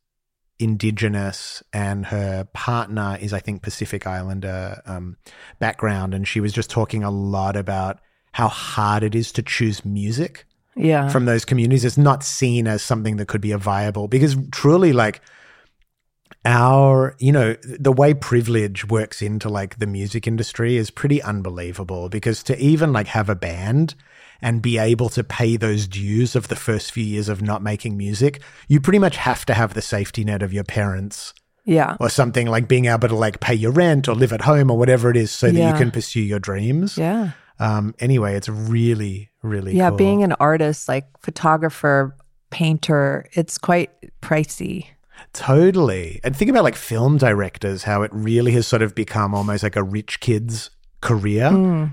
indigenous 0.61 1.63
and 1.73 2.07
her 2.07 2.47
partner 2.53 3.19
is 3.21 3.33
i 3.33 3.41
think 3.41 3.61
pacific 3.63 4.07
islander 4.07 4.81
um, 4.87 5.17
background 5.59 6.15
and 6.15 6.29
she 6.29 6.39
was 6.41 6.53
just 6.53 6.71
talking 6.71 7.03
a 7.03 7.11
lot 7.11 7.57
about 7.57 7.99
how 8.33 8.47
hard 8.49 9.03
it 9.03 9.15
is 9.15 9.33
to 9.33 9.43
choose 9.43 9.85
music 9.85 10.45
Yeah. 10.77 11.09
from 11.09 11.25
those 11.25 11.45
communities 11.45 11.85
it's 11.85 11.99
not 11.99 12.23
seen 12.23 12.69
as 12.69 12.83
something 12.83 13.17
that 13.17 13.27
could 13.27 13.41
be 13.41 13.51
a 13.53 13.59
viable 13.59 14.07
because 14.07 14.37
truly 14.53 14.93
like 14.93 15.21
our 16.45 17.17
you 17.19 17.33
know 17.33 17.55
the 17.65 17.93
way 17.93 18.13
privilege 18.15 18.87
works 18.89 19.23
into 19.23 19.49
like 19.49 19.79
the 19.79 19.87
music 19.87 20.27
industry 20.27 20.77
is 20.77 20.91
pretty 20.91 21.23
unbelievable 21.23 22.09
because 22.09 22.43
to 22.43 22.57
even 22.59 22.93
like 22.93 23.07
have 23.09 23.29
a 23.29 23.35
band 23.35 23.95
and 24.45 24.63
be 24.63 24.79
able 24.79 25.09
to 25.09 25.25
pay 25.25 25.57
those 25.57 25.89
dues 25.89 26.37
of 26.37 26.47
the 26.49 26.57
first 26.57 26.93
few 26.93 27.03
years 27.05 27.29
of 27.29 27.43
not 27.43 27.63
making 27.63 27.97
music 27.97 28.41
you 28.69 28.79
pretty 28.81 28.99
much 29.01 29.17
have 29.17 29.45
to 29.47 29.55
have 29.55 29.75
the 29.75 29.83
safety 29.83 30.23
net 30.25 30.43
of 30.43 30.53
your 30.53 30.65
parents 30.65 31.35
yeah. 31.65 31.97
or 31.99 32.09
something 32.11 32.47
like 32.47 32.69
being 32.69 32.85
able 32.87 33.09
to 33.09 33.15
like 33.17 33.41
pay 33.41 33.55
your 33.55 33.73
rent 33.73 34.07
or 34.09 34.15
live 34.15 34.33
at 34.33 34.43
home 34.43 34.71
or 34.71 34.77
whatever 34.79 35.11
it 35.11 35.17
is 35.17 35.31
so 35.33 35.47
that 35.47 35.55
Yeah. 35.59 35.73
you 35.73 35.79
can 35.79 35.91
pursue 35.91 36.21
your 36.21 36.39
dreams 36.39 36.99
Yeah. 36.99 37.31
um 37.59 37.95
anyway 37.99 38.37
it's 38.37 38.49
really 38.49 39.31
really 39.43 39.75
Yeah, 39.77 39.89
cool. 39.91 39.99
being 39.99 40.23
an 40.23 40.33
artist 40.41 40.89
like 40.89 41.07
photographer, 41.21 42.15
painter, 42.51 43.27
it's 43.33 43.59
quite 43.59 43.91
pricey. 44.23 44.87
Totally. 45.33 46.21
And 46.25 46.35
think 46.37 46.49
about 46.51 46.65
like 46.65 46.77
film 46.77 47.19
directors, 47.19 47.83
how 47.83 48.03
it 48.03 48.11
really 48.15 48.53
has 48.53 48.67
sort 48.67 48.83
of 48.83 48.95
become 48.95 49.35
almost 49.35 49.63
like 49.63 49.77
a 49.77 49.83
rich 49.83 50.21
kid's 50.21 50.71
career 51.05 51.51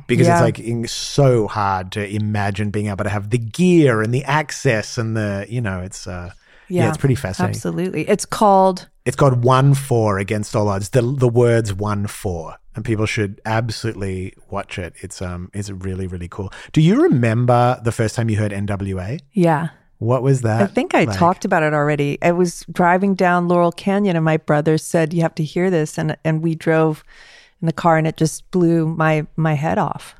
because 0.07 0.25
yeah. 0.25 0.43
it's 0.43 0.59
like 0.59 0.89
so 0.89 1.47
hard 1.47 1.91
to 1.91 2.07
imagine 2.07 2.71
being 2.71 2.87
able 2.87 3.03
to 3.03 3.09
have 3.09 3.29
the 3.29 3.37
gear 3.37 4.01
and 4.01 4.13
the 4.13 4.23
access 4.23 4.97
and 4.97 5.15
the, 5.15 5.45
you 5.49 5.61
know, 5.61 5.81
it's, 5.81 6.07
uh, 6.07 6.31
yeah, 6.71 6.87
it's 6.87 6.97
pretty 6.97 7.15
fascinating. 7.15 7.55
Absolutely. 7.55 8.07
It's 8.07 8.25
called 8.25 8.87
it's 9.05 9.17
called 9.17 9.43
one 9.43 9.73
four 9.73 10.19
against 10.19 10.55
all 10.55 10.69
odds. 10.69 10.89
The 10.89 11.01
the 11.01 11.27
words 11.27 11.73
one 11.73 12.07
four, 12.07 12.55
and 12.75 12.85
people 12.85 13.05
should 13.05 13.41
absolutely 13.45 14.33
watch 14.49 14.79
it. 14.79 14.93
It's 15.01 15.21
um, 15.21 15.49
it's 15.53 15.69
really 15.69 16.07
really 16.07 16.29
cool. 16.29 16.53
Do 16.71 16.81
you 16.81 17.01
remember 17.03 17.79
the 17.83 17.91
first 17.91 18.15
time 18.15 18.29
you 18.29 18.37
heard 18.37 18.51
NWA? 18.51 19.19
Yeah. 19.33 19.69
What 19.97 20.23
was 20.23 20.41
that? 20.41 20.61
I 20.63 20.65
think 20.65 20.95
I 20.95 21.03
like? 21.03 21.17
talked 21.17 21.45
about 21.45 21.61
it 21.61 21.75
already. 21.75 22.17
I 22.23 22.31
was 22.31 22.65
driving 22.71 23.13
down 23.13 23.47
Laurel 23.47 23.71
Canyon 23.71 24.15
and 24.15 24.25
my 24.25 24.37
brother 24.37 24.79
said 24.79 25.13
you 25.13 25.21
have 25.21 25.35
to 25.35 25.43
hear 25.43 25.69
this 25.69 25.99
and 25.99 26.17
and 26.23 26.41
we 26.41 26.55
drove 26.55 27.03
in 27.61 27.65
the 27.65 27.73
car 27.73 27.97
and 27.97 28.07
it 28.07 28.17
just 28.17 28.49
blew 28.51 28.87
my 28.87 29.25
my 29.35 29.53
head 29.53 29.77
off. 29.77 30.15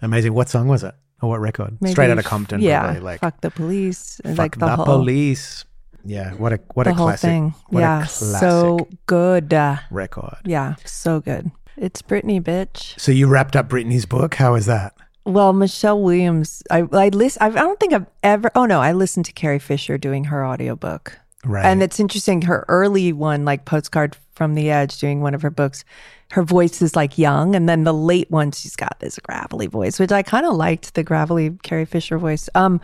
Amazing. 0.00 0.34
What 0.34 0.48
song 0.48 0.68
was 0.68 0.82
it? 0.82 0.94
Or 1.20 1.30
what 1.30 1.40
record? 1.40 1.78
Maybe 1.80 1.92
Straight 1.92 2.10
out 2.10 2.18
of 2.18 2.24
Compton. 2.24 2.60
Yeah. 2.60 2.80
probably, 2.80 3.00
like 3.00 3.20
fuck 3.20 3.40
the 3.40 3.50
police. 3.50 4.20
fuck 4.24 4.38
like 4.38 4.58
the, 4.58 4.66
the 4.66 4.76
whole 4.76 4.84
police. 4.84 5.64
Yeah, 6.04 6.34
what 6.34 6.52
a 6.52 6.60
what 6.74 6.86
a 6.86 6.94
classic. 6.94 7.28
thing. 7.28 7.54
What 7.68 7.80
yeah, 7.80 7.98
a 7.98 8.06
classic 8.06 8.40
so 8.40 8.88
good. 9.06 9.54
Uh, 9.54 9.76
record. 9.90 10.38
yeah, 10.44 10.74
so 10.84 11.20
good. 11.20 11.50
It's 11.76 12.02
Britney, 12.02 12.40
bitch. 12.42 12.98
So 12.98 13.12
you 13.12 13.28
wrapped 13.28 13.56
up 13.56 13.68
Britney's 13.68 14.04
book. 14.04 14.34
How 14.34 14.52
was 14.54 14.66
that? 14.66 14.94
Well, 15.24 15.52
Michelle 15.52 16.02
Williams, 16.02 16.62
I 16.70 16.82
I 16.92 17.08
list. 17.10 17.38
I, 17.40 17.46
I 17.46 17.50
don't 17.50 17.78
think 17.78 17.92
I've 17.92 18.06
ever. 18.22 18.50
Oh 18.54 18.66
no, 18.66 18.80
I 18.80 18.92
listened 18.92 19.26
to 19.26 19.32
Carrie 19.32 19.60
Fisher 19.60 19.96
doing 19.96 20.24
her 20.24 20.44
audiobook. 20.44 21.18
Right. 21.44 21.64
And 21.64 21.82
it's 21.82 22.00
interesting. 22.00 22.42
Her 22.42 22.64
early 22.68 23.12
one, 23.12 23.44
like 23.44 23.64
Postcard 23.64 24.16
from 24.34 24.54
the 24.54 24.70
Edge, 24.70 24.98
doing 24.98 25.20
one 25.20 25.34
of 25.34 25.42
her 25.42 25.50
books, 25.50 25.84
her 26.32 26.42
voice 26.42 26.80
is 26.82 26.96
like 26.96 27.18
young, 27.18 27.54
and 27.54 27.68
then 27.68 27.84
the 27.84 27.92
late 27.94 28.30
one, 28.30 28.50
she's 28.52 28.76
got 28.76 28.98
this 29.00 29.18
gravelly 29.18 29.66
voice, 29.66 29.98
which 30.00 30.12
I 30.12 30.22
kind 30.22 30.46
of 30.46 30.54
liked 30.54 30.94
the 30.94 31.02
gravelly 31.02 31.50
Carrie 31.62 31.84
Fisher 31.84 32.18
voice. 32.18 32.48
Um, 32.54 32.80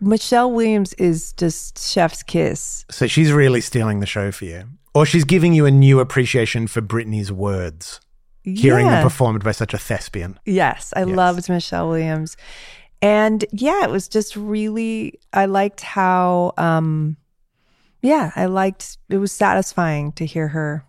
Michelle 0.00 0.52
Williams 0.52 0.92
is 0.94 1.32
just 1.34 1.78
chef's 1.78 2.22
kiss. 2.22 2.84
So 2.90 3.06
she's 3.06 3.32
really 3.32 3.62
stealing 3.62 4.00
the 4.00 4.06
show 4.06 4.30
for 4.30 4.44
you, 4.44 4.64
or 4.94 5.06
she's 5.06 5.24
giving 5.24 5.54
you 5.54 5.64
a 5.64 5.70
new 5.70 6.00
appreciation 6.00 6.66
for 6.66 6.82
Britney's 6.82 7.32
words, 7.32 8.00
hearing 8.42 8.86
Yeah. 8.86 8.96
them 8.96 9.02
performed 9.02 9.42
by 9.42 9.52
such 9.52 9.72
a 9.72 9.78
thespian. 9.78 10.38
Yes, 10.44 10.92
I 10.94 11.04
Yes. 11.04 11.16
loved 11.16 11.48
Michelle 11.48 11.88
Williams. 11.88 12.36
And 13.00 13.44
yeah, 13.52 13.84
it 13.84 13.90
was 13.90 14.06
just 14.08 14.36
really 14.36 15.18
I 15.32 15.46
liked 15.46 15.80
how 15.80 16.52
um 16.58 17.16
yeah, 18.02 18.32
I 18.36 18.46
liked 18.46 18.98
it 19.08 19.18
was 19.18 19.32
satisfying 19.32 20.12
to 20.12 20.26
hear 20.26 20.48
her 20.48 20.84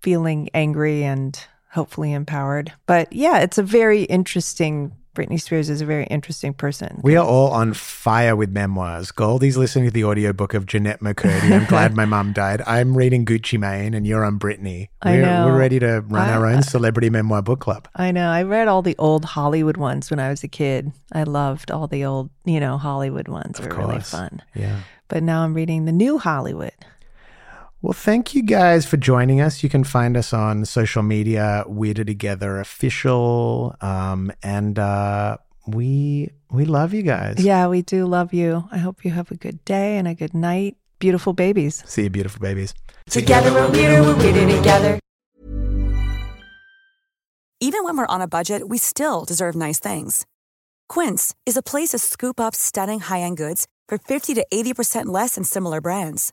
feeling 0.00 0.48
angry 0.54 1.02
and 1.04 1.38
hopefully 1.72 2.12
empowered. 2.12 2.72
But 2.86 3.12
yeah, 3.12 3.38
it's 3.38 3.58
a 3.58 3.62
very 3.62 4.02
interesting 4.04 4.94
Britney 5.14 5.40
Spears 5.40 5.70
is 5.70 5.80
a 5.80 5.86
very 5.86 6.04
interesting 6.06 6.52
person. 6.52 7.00
We 7.02 7.16
are 7.16 7.24
all 7.24 7.52
on 7.52 7.72
fire 7.72 8.34
with 8.34 8.50
memoirs. 8.50 9.12
Goldie's 9.12 9.56
listening 9.56 9.86
to 9.86 9.90
the 9.90 10.04
audiobook 10.04 10.54
of 10.54 10.66
Jennette 10.66 11.00
McCurdy. 11.00 11.52
I'm 11.52 11.66
glad 11.66 11.94
my 11.94 12.04
mum 12.04 12.32
died. 12.32 12.62
I'm 12.66 12.96
reading 12.96 13.24
Gucci 13.24 13.58
Mane, 13.58 13.94
and 13.94 14.06
you're 14.06 14.24
on 14.24 14.38
Britney. 14.38 14.88
We're, 15.04 15.22
know. 15.22 15.46
we're 15.46 15.58
ready 15.58 15.78
to 15.78 16.00
run 16.00 16.28
our 16.28 16.46
own 16.46 16.62
celebrity 16.62 17.10
memoir 17.10 17.42
book 17.42 17.60
club. 17.60 17.88
I 17.94 18.10
know. 18.10 18.28
I 18.28 18.42
read 18.42 18.68
all 18.68 18.82
the 18.82 18.96
old 18.98 19.24
Hollywood 19.24 19.76
ones 19.76 20.10
when 20.10 20.18
I 20.18 20.30
was 20.30 20.42
a 20.42 20.48
kid. 20.48 20.92
I 21.12 21.22
loved 21.22 21.70
all 21.70 21.86
the 21.86 22.04
old, 22.04 22.30
you 22.44 22.58
know, 22.58 22.76
Hollywood 22.76 23.28
ones. 23.28 23.60
Of 23.60 23.66
were 23.66 23.76
really 23.76 24.00
fun. 24.00 24.42
Yeah. 24.54 24.80
But 25.08 25.22
now 25.22 25.44
I'm 25.44 25.54
reading 25.54 25.84
the 25.84 25.92
new 25.92 26.18
Hollywood. 26.18 26.72
Well, 27.84 27.92
thank 27.92 28.34
you 28.34 28.42
guys 28.42 28.86
for 28.86 28.96
joining 28.96 29.42
us. 29.42 29.62
You 29.62 29.68
can 29.68 29.84
find 29.84 30.16
us 30.16 30.32
on 30.32 30.64
social 30.64 31.02
media, 31.02 31.64
Weirder 31.66 32.04
Together 32.04 32.58
Official, 32.58 33.76
um, 33.82 34.32
and 34.42 34.78
uh, 34.78 35.36
we 35.66 36.30
we 36.50 36.64
love 36.64 36.94
you 36.94 37.02
guys. 37.02 37.44
Yeah, 37.44 37.66
we 37.66 37.82
do 37.82 38.06
love 38.06 38.32
you. 38.32 38.66
I 38.72 38.78
hope 38.78 39.04
you 39.04 39.10
have 39.10 39.30
a 39.30 39.34
good 39.34 39.62
day 39.66 39.98
and 39.98 40.08
a 40.08 40.14
good 40.14 40.32
night. 40.32 40.78
Beautiful 40.98 41.34
babies. 41.34 41.82
See 41.84 42.04
you, 42.04 42.08
beautiful 42.08 42.40
babies. 42.40 42.72
Together 43.10 43.52
we're 43.52 43.70
weirder, 43.70 44.02
we're 44.02 44.16
weirder 44.16 44.56
together. 44.56 44.98
Even 47.60 47.84
when 47.84 47.98
we're 47.98 48.06
on 48.06 48.22
a 48.22 48.26
budget, 48.26 48.66
we 48.66 48.78
still 48.78 49.26
deserve 49.26 49.54
nice 49.54 49.78
things. 49.78 50.24
Quince 50.88 51.34
is 51.44 51.58
a 51.58 51.62
place 51.62 51.90
to 51.90 51.98
scoop 51.98 52.40
up 52.40 52.54
stunning 52.54 53.00
high-end 53.00 53.36
goods 53.36 53.66
for 53.88 53.98
50 53.98 54.32
to 54.32 54.46
80% 54.50 55.06
less 55.06 55.34
than 55.34 55.44
similar 55.44 55.82
brands. 55.82 56.32